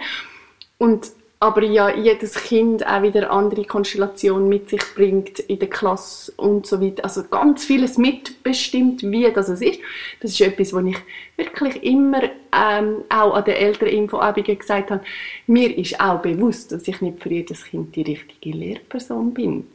Und 0.79 1.13
aber 1.41 1.63
ja 1.63 1.95
jedes 1.95 2.35
Kind 2.35 2.87
auch 2.87 3.03
wieder 3.03 3.31
andere 3.31 3.65
Konstellationen 3.65 4.49
mit 4.49 4.71
sich 4.71 4.83
bringt 4.95 5.41
in 5.41 5.59
der 5.59 5.69
Klasse 5.69 6.33
und 6.37 6.67
so 6.67 6.81
weiter. 6.81 7.05
Also 7.05 7.25
ganz 7.25 7.65
vieles 7.65 7.99
mitbestimmt, 7.99 9.03
wie 9.03 9.31
das 9.31 9.49
es 9.49 9.61
ist. 9.61 9.81
Das 10.21 10.31
ist 10.31 10.41
etwas, 10.41 10.73
was 10.73 10.85
ich 10.87 10.97
wirklich 11.37 11.83
immer 11.83 12.23
ähm, 12.23 13.03
auch 13.11 13.35
an 13.35 13.45
den 13.45 13.57
älteren 13.57 13.89
Infoabenden 13.93 14.59
gesagt 14.59 14.91
habe. 14.91 15.05
Mir 15.47 15.77
ist 15.77 16.01
auch 16.01 16.23
bewusst, 16.23 16.73
dass 16.73 16.89
ich 16.89 17.01
nicht 17.03 17.23
für 17.23 17.31
jedes 17.31 17.65
Kind 17.65 17.95
die 17.95 18.03
richtige 18.03 18.57
Lehrperson 18.57 19.35
bin. 19.35 19.67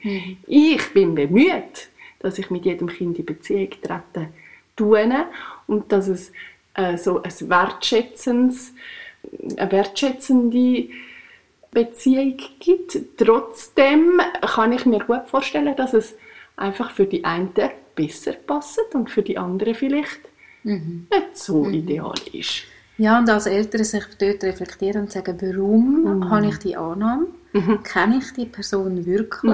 Ich 0.47 0.93
bin 0.93 1.13
bemüht, 1.13 1.89
dass 2.19 2.39
ich 2.39 2.49
mit 2.49 2.65
jedem 2.65 2.87
Kind 2.87 3.19
in 3.19 3.25
Beziehung 3.25 3.69
trete 3.81 4.29
tue 4.75 5.25
und 5.67 5.91
dass 5.91 6.07
es 6.07 6.31
äh, 6.73 6.97
so 6.97 7.21
ein 7.21 7.49
wertschätzendes, 7.49 8.73
eine 9.57 9.71
wertschätzende 9.71 10.87
Beziehung 11.71 12.37
gibt. 12.59 12.97
Trotzdem 13.17 14.19
kann 14.41 14.71
ich 14.73 14.85
mir 14.85 14.99
gut 14.99 15.27
vorstellen, 15.27 15.75
dass 15.75 15.93
es 15.93 16.15
einfach 16.57 16.91
für 16.91 17.05
die 17.05 17.23
einen 17.25 17.51
besser 17.95 18.33
passt 18.33 18.79
und 18.93 19.09
für 19.09 19.21
die 19.21 19.37
anderen 19.37 19.75
vielleicht 19.75 20.19
nicht 20.63 21.37
so 21.37 21.67
ideal 21.69 22.13
ist. 22.33 22.63
Ja, 22.97 23.19
und 23.19 23.29
als 23.29 23.45
Eltern 23.45 23.83
sich 23.85 24.03
dort 24.19 24.43
reflektieren 24.43 25.03
und 25.03 25.11
sagen, 25.11 25.37
warum 25.41 26.03
Mhm. 26.03 26.29
habe 26.29 26.47
ich 26.47 26.57
die 26.57 26.75
Annahme? 26.75 27.27
Kenne 27.83 28.17
ich 28.17 28.33
die 28.33 28.45
Person 28.45 29.05
wirklich? 29.05 29.53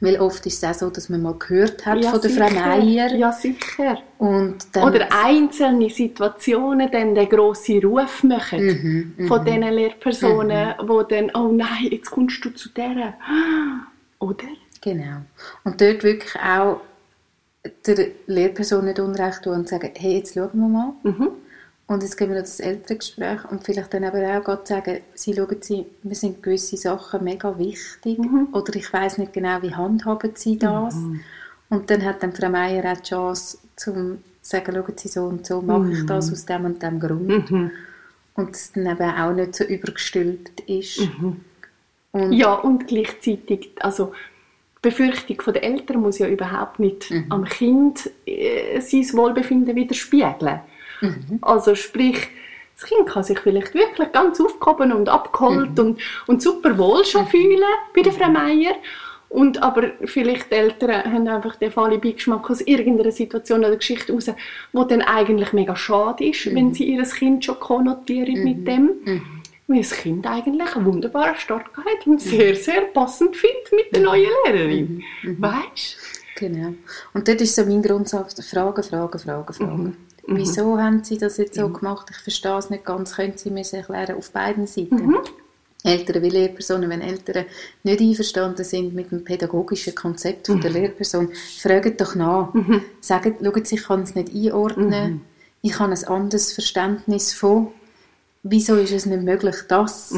Weil 0.00 0.20
oft 0.20 0.44
ist 0.44 0.62
es 0.62 0.68
auch 0.68 0.78
so, 0.78 0.90
dass 0.90 1.08
man 1.08 1.22
mal 1.22 1.34
gehört 1.38 1.86
hat 1.86 2.04
von 2.04 2.20
der 2.20 2.30
Frau 2.30 2.48
sicher. 2.48 2.66
Meier. 2.66 3.14
Ja, 3.14 3.32
sicher. 3.32 3.98
Und 4.18 4.56
dann, 4.72 4.84
Oder 4.84 5.08
einzelne 5.10 5.88
Situationen 5.88 6.90
dann 6.90 7.14
den 7.14 7.28
grossen 7.28 7.82
Ruf 7.84 8.22
machen 8.22 9.14
Mhm, 9.18 9.26
von 9.26 9.44
diesen 9.44 9.62
Lehrpersonen, 9.62 10.74
wo 10.86 11.02
dann, 11.02 11.30
oh 11.34 11.50
nein, 11.50 11.88
jetzt 11.90 12.10
kommst 12.10 12.44
du 12.44 12.50
zu 12.50 12.68
der. 12.70 13.14
Oder? 14.18 14.44
Genau. 14.82 15.22
Und 15.64 15.80
dort 15.80 16.02
wirklich 16.02 16.36
auch 16.36 16.80
der 17.86 18.08
Lehrperson 18.26 18.84
nicht 18.84 19.00
Unrecht 19.00 19.42
tun 19.42 19.54
und 19.54 19.68
sagen, 19.68 19.90
hey, 19.96 20.18
jetzt 20.18 20.34
schauen 20.34 20.50
wir 20.52 20.68
mal. 20.68 20.92
Mhm. 21.02 21.28
Und 21.88 22.02
jetzt 22.02 22.16
gehen 22.16 22.28
wir 22.30 22.36
noch 22.36 22.42
das 22.42 22.58
Elterngespräch 22.58 23.44
und 23.48 23.62
vielleicht 23.62 23.94
dann 23.94 24.02
aber 24.04 24.18
auch 24.18 24.42
gerade 24.42 24.66
sagen, 24.66 25.00
sie 25.14 25.34
schauen 25.34 25.56
sie, 25.60 25.86
mir 26.02 26.16
sind 26.16 26.42
gewisse 26.42 26.76
Sachen 26.76 27.22
mega 27.22 27.56
wichtig 27.58 28.18
Mhm. 28.18 28.48
oder 28.52 28.74
ich 28.74 28.92
weiß 28.92 29.18
nicht 29.18 29.32
genau, 29.32 29.62
wie 29.62 29.72
handhaben 29.74 30.32
sie 30.34 30.58
das. 30.58 30.96
Und 31.68 31.88
dann 31.90 32.04
hat 32.04 32.22
dann 32.24 32.32
Frau 32.32 32.48
Meier 32.48 32.92
auch 32.92 32.96
die 32.96 33.08
Chance, 33.08 33.58
zu 33.76 34.18
sagen, 34.42 34.74
schauen 34.74 34.96
Sie 34.96 35.08
so 35.08 35.24
und 35.24 35.46
so, 35.46 35.60
mache 35.62 35.92
ich 35.92 36.06
das 36.06 36.32
aus 36.32 36.44
dem 36.46 36.64
und 36.64 36.82
dem 36.82 36.98
Grund. 36.98 37.50
Mhm. 37.50 37.70
Und 38.34 38.50
es 38.54 38.72
dann 38.72 38.86
eben 38.86 39.10
auch 39.10 39.32
nicht 39.32 39.54
so 39.54 39.64
übergestülpt 39.64 40.60
ist. 40.68 41.08
Und 42.12 42.32
Ja, 42.32 42.54
und 42.54 42.86
gleichzeitig, 42.88 43.70
also 43.80 44.12
die 44.78 44.88
Befürchtung 44.88 45.38
der 45.54 45.62
Eltern 45.62 46.00
muss 46.00 46.18
ja 46.18 46.28
überhaupt 46.28 46.78
nicht 46.80 47.10
Mhm. 47.10 47.26
am 47.30 47.44
Kind 47.44 48.10
äh, 48.26 48.80
sein 48.80 49.04
Wohlbefinden 49.12 49.74
widerspiegeln. 49.74 50.60
Mhm. 51.00 51.38
Also 51.42 51.74
sprich, 51.74 52.28
das 52.78 52.88
Kind 52.88 53.06
kann 53.08 53.22
sich 53.24 53.38
vielleicht 53.38 53.74
wirklich 53.74 54.12
ganz 54.12 54.40
aufgehoben 54.40 54.92
und 54.92 55.08
abgeholt 55.08 55.70
Mhm. 55.72 55.78
und, 55.78 56.00
und 56.26 56.42
super 56.42 56.76
wohl 56.78 57.04
schon 57.04 57.26
fühlen 57.26 57.62
bei 57.94 58.02
der 58.02 58.12
Frau 58.12 58.28
Meier. 58.30 58.74
Und 59.28 59.60
aber 59.62 59.90
vielleicht 60.04 60.50
die 60.52 60.54
Eltern 60.54 61.12
haben 61.12 61.26
einfach 61.26 61.56
den 61.56 61.72
Fall 61.72 61.98
Beigeschmack 61.98 62.48
aus 62.48 62.60
irgendeiner 62.60 63.10
Situation 63.10 63.60
oder 63.60 63.74
Geschichte 63.76 64.12
raus, 64.12 64.30
wo 64.72 64.84
dann 64.84 65.02
eigentlich 65.02 65.52
mega 65.52 65.74
schade 65.74 66.24
ist, 66.26 66.46
Mhm. 66.46 66.54
wenn 66.54 66.74
sie 66.74 66.84
ihr 66.94 67.02
Kind 67.02 67.44
schon 67.44 67.58
konnotieren 67.58 68.44
mit 68.44 68.66
dem. 68.68 68.90
Weil 69.68 69.78
das 69.78 69.90
Kind 69.92 70.24
eigentlich 70.28 70.76
einen 70.76 70.86
wunderbaren 70.86 71.34
Start 71.36 71.74
gehabt 71.74 71.88
hat 71.88 72.06
und 72.06 72.20
sehr, 72.22 72.54
sehr 72.54 72.82
passend 72.82 73.36
findet 73.36 73.72
mit 73.72 73.96
der 73.96 74.02
neuen 74.02 74.28
Lehrerin. 74.44 75.02
Weißt 75.24 75.96
Genau. 76.38 76.74
Und 77.14 77.26
dort 77.26 77.40
ist 77.40 77.56
so 77.56 77.64
mein 77.64 77.82
Grundsatz, 77.82 78.48
Fragen, 78.48 78.82
Fragen, 78.84 79.18
Fragen, 79.18 79.52
Fragen. 79.54 79.96
Wieso 80.26 80.78
haben 80.78 81.04
Sie 81.04 81.18
das 81.18 81.36
jetzt 81.36 81.54
so 81.54 81.68
gemacht? 81.68 82.08
Ich 82.10 82.16
verstehe 82.18 82.58
es 82.58 82.70
nicht 82.70 82.84
ganz. 82.84 83.14
Können 83.14 83.36
Sie 83.36 83.50
mir 83.50 83.64
erklären 83.72 84.16
auf 84.16 84.30
beiden 84.30 84.66
Seiten? 84.66 85.14
Eltern 85.84 86.22
wie 86.22 86.30
Lehrpersonen, 86.30 86.90
wenn 86.90 87.00
Eltern 87.00 87.44
nicht 87.84 88.00
einverstanden 88.00 88.64
sind 88.64 88.94
mit 88.94 89.12
dem 89.12 89.22
pädagogischen 89.22 89.94
Konzept 89.94 90.48
von 90.48 90.60
der 90.60 90.70
Lehrperson, 90.72 91.30
fragen 91.60 91.96
doch 91.96 92.16
nach. 92.16 92.52
Sagen, 93.00 93.36
schauen 93.40 93.64
Sie, 93.64 93.76
ich 93.76 93.84
kann 93.84 94.02
es 94.02 94.14
nicht 94.16 94.34
einordnen. 94.34 95.20
Ich 95.62 95.78
habe 95.78 95.92
ein 95.92 96.04
anderes 96.04 96.52
Verständnis 96.52 97.32
von, 97.32 97.68
wieso 98.42 98.74
ist 98.76 98.92
es 98.92 99.06
nicht 99.06 99.22
möglich, 99.22 99.56
das? 99.68 100.12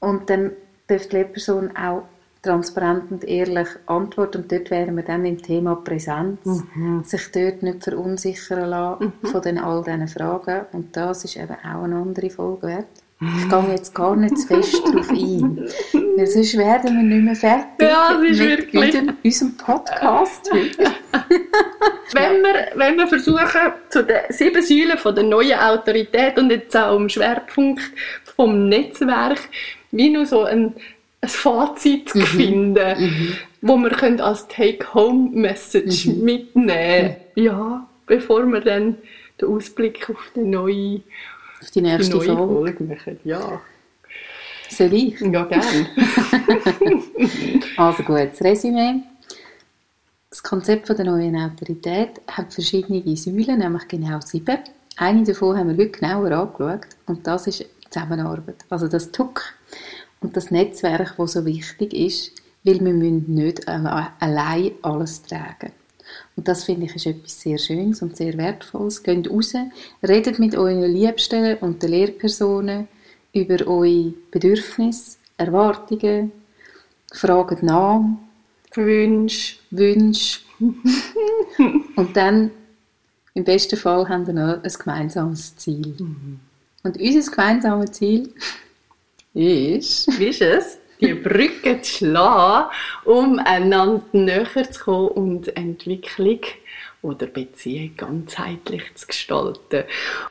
Und 0.00 0.30
dann 0.30 0.52
darf 0.86 1.08
die 1.08 1.16
Lehrperson 1.16 1.76
auch 1.76 2.04
transparent 2.46 3.10
und 3.10 3.24
ehrlich 3.24 3.68
antworten. 3.86 4.42
Und 4.42 4.52
dort 4.52 4.70
wären 4.70 4.96
wir 4.96 5.02
dann 5.04 5.24
im 5.26 5.42
Thema 5.42 5.76
Präsenz. 5.76 6.38
Sich 7.02 7.30
dort 7.32 7.62
nicht 7.62 7.84
verunsichern 7.84 8.70
lassen 8.70 9.12
von 9.24 9.42
den, 9.42 9.58
all 9.58 9.82
diesen 9.82 10.08
Fragen. 10.08 10.66
Und 10.72 10.96
das 10.96 11.24
ist 11.24 11.36
eben 11.36 11.56
auch 11.64 11.82
eine 11.84 11.96
andere 11.96 12.30
Folge 12.30 12.66
wert. 12.68 12.86
Ich 13.18 13.48
gehe 13.48 13.70
jetzt 13.70 13.94
gar 13.94 14.14
nicht 14.14 14.36
zu 14.38 14.46
fest 14.46 14.82
darauf 14.86 15.08
ein. 15.08 15.66
Weil 16.16 16.26
sonst 16.26 16.56
werden 16.58 16.96
wir 16.98 17.02
nicht 17.02 17.24
mehr 17.24 17.34
fertig 17.34 17.88
Ja, 17.88 18.18
mit 18.20 18.38
wirklich- 18.38 18.84
unserem- 18.94 19.16
unserem 19.24 19.56
Podcast. 19.56 20.50
Wenn 22.12 22.42
wir, 22.42 22.68
wenn 22.76 22.96
wir 22.96 23.06
versuchen, 23.08 23.72
zu 23.88 24.04
den 24.04 24.18
sieben 24.30 24.62
Säulen 24.62 24.96
von 24.98 25.14
der 25.14 25.24
neuen 25.24 25.58
Autorität 25.58 26.38
und 26.38 26.50
jetzt 26.50 26.76
auch 26.76 26.96
im 26.96 27.08
Schwerpunkt 27.08 27.82
vom 28.36 28.68
Netzwerk, 28.68 29.40
wie 29.90 30.10
nur 30.10 30.24
so 30.26 30.44
ein, 30.44 30.74
ein 31.26 31.30
Fazit 31.30 32.08
zu 32.10 32.20
finden, 32.20 33.36
wo 33.60 33.76
wir 33.76 33.90
können 33.90 34.20
als 34.20 34.46
Take-Home-Message 34.48 36.06
mitnehmen 36.06 37.16
Ja, 37.34 37.86
bevor 38.06 38.46
wir 38.46 38.60
dann 38.60 38.96
den 39.40 39.48
Ausblick 39.48 40.08
auf 40.08 40.30
die 40.34 40.40
neue, 40.40 41.00
Auf 41.60 41.70
die 41.70 41.80
die 41.80 41.82
nächste 41.82 42.16
neue 42.16 42.26
Folge. 42.26 42.54
Folge 42.54 42.84
machen. 42.84 43.20
Ja, 43.24 43.60
Soll 44.68 44.92
ich? 44.94 45.20
ja 45.20 45.44
gern. 45.44 45.62
Also 47.76 48.02
gut, 48.04 48.30
das 48.32 48.40
Resümee. 48.42 49.02
Das 50.30 50.42
Konzept 50.42 50.86
von 50.86 50.96
der 50.96 51.04
neuen 51.06 51.36
Autorität 51.36 52.20
hat 52.26 52.52
verschiedene 52.52 53.16
Säulen, 53.16 53.58
nämlich 53.58 53.86
genau 53.88 54.20
sieben. 54.20 54.58
Eine 54.96 55.24
davon 55.24 55.58
haben 55.58 55.68
wir 55.76 55.84
heute 55.84 55.98
genauer 55.98 56.30
angeschaut 56.32 56.86
und 57.06 57.26
das 57.26 57.46
ist 57.48 57.66
Zusammenarbeit. 57.90 58.56
Also 58.70 58.88
das 58.88 59.12
TUC 59.12 59.42
und 60.26 60.36
das 60.36 60.50
Netzwerk, 60.50 61.14
das 61.16 61.32
so 61.34 61.44
wichtig 61.44 61.94
ist, 61.94 62.32
weil 62.64 62.84
wir 62.84 62.92
müssen 62.92 63.32
nicht 63.32 63.68
allein 63.68 64.72
alles 64.82 65.22
tragen. 65.22 65.70
Und 66.34 66.48
das 66.48 66.64
finde 66.64 66.86
ich 66.86 66.96
ist 66.96 67.06
etwas 67.06 67.40
sehr 67.40 67.58
Schönes 67.58 68.02
und 68.02 68.16
sehr 68.16 68.36
Wertvolles. 68.36 69.04
Geht 69.04 69.30
raus, 69.30 69.54
redet 70.02 70.40
mit 70.40 70.56
euren 70.56 70.82
Liebsten 70.82 71.58
und 71.58 71.80
den 71.80 71.90
Lehrpersonen 71.90 72.88
über 73.32 73.64
eure 73.68 74.14
Bedürfnisse, 74.32 75.18
Erwartungen, 75.36 76.32
fragt 77.12 77.62
nach, 77.62 78.02
Wünsche, 78.74 79.58
Wünsche. 79.70 80.40
und 81.96 82.16
dann, 82.16 82.50
im 83.34 83.44
besten 83.44 83.76
Fall, 83.76 84.08
haben 84.08 84.26
wir 84.26 84.34
noch 84.34 84.60
ein 84.60 84.72
gemeinsames 84.76 85.54
Ziel. 85.54 85.94
Mhm. 86.00 86.40
Und 86.82 86.98
unser 87.00 87.30
gemeinsames 87.30 87.92
Ziel 87.92 88.32
ist... 89.36 90.18
Wie 90.18 90.28
ist 90.28 90.42
es? 90.42 90.78
Die 91.00 91.12
Brücke 91.12 91.82
zu 91.82 91.96
schlagen, 91.96 92.70
um 93.04 93.38
einander 93.38 94.02
näher 94.12 94.70
zu 94.70 94.82
kommen 94.82 95.08
und 95.08 95.54
Entwicklung 95.56 96.40
oder 97.02 97.26
Beziehung 97.26 97.94
ganzheitlich 97.96 98.94
zu 98.94 99.06
gestalten. 99.06 99.84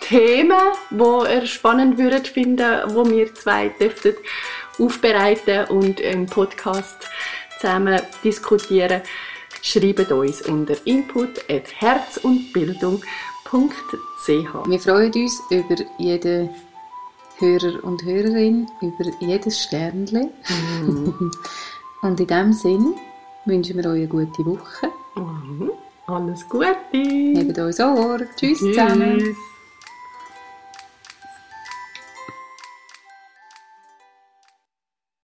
Themen, 0.00 0.60
wo 0.90 1.24
ihr 1.24 1.44
spannend 1.46 1.98
würdet 1.98 2.28
finden, 2.28 2.94
wo 2.94 3.04
wir 3.10 3.34
zwei 3.34 3.68
dürften 3.68 4.14
aufbereiten 4.78 5.66
und 5.66 5.98
im 5.98 6.26
Podcast 6.26 7.08
zusammen 7.58 8.00
diskutieren, 8.22 9.02
schreibt 9.60 10.12
uns 10.12 10.42
unter 10.42 10.76
input 10.84 11.50
at 11.50 11.64
herzundbildung.ch. 13.44 14.68
Wir 14.68 14.78
freuen 14.80 15.12
uns 15.12 15.42
über 15.50 15.76
jeden 15.98 16.50
Hörer 17.38 17.84
und 17.84 18.04
Hörerin 18.04 18.66
über 18.80 19.04
jedes 19.20 19.62
Sternchen. 19.62 20.30
Mm. 20.86 21.30
und 22.02 22.20
in 22.20 22.26
diesem 22.26 22.52
Sinn 22.52 22.94
wünschen 23.44 23.76
wir 23.76 23.90
euch 23.90 24.02
eine 24.02 24.08
gute 24.08 24.46
Woche. 24.46 24.88
Mm. 25.16 25.70
Alles 26.06 26.48
Gute. 26.48 26.76
Neben 26.92 27.64
uns 27.64 27.80
auch. 27.80 28.18
Tschüss, 28.36 28.58
Tschüss. 28.58 28.76
zusammen. 28.76 29.36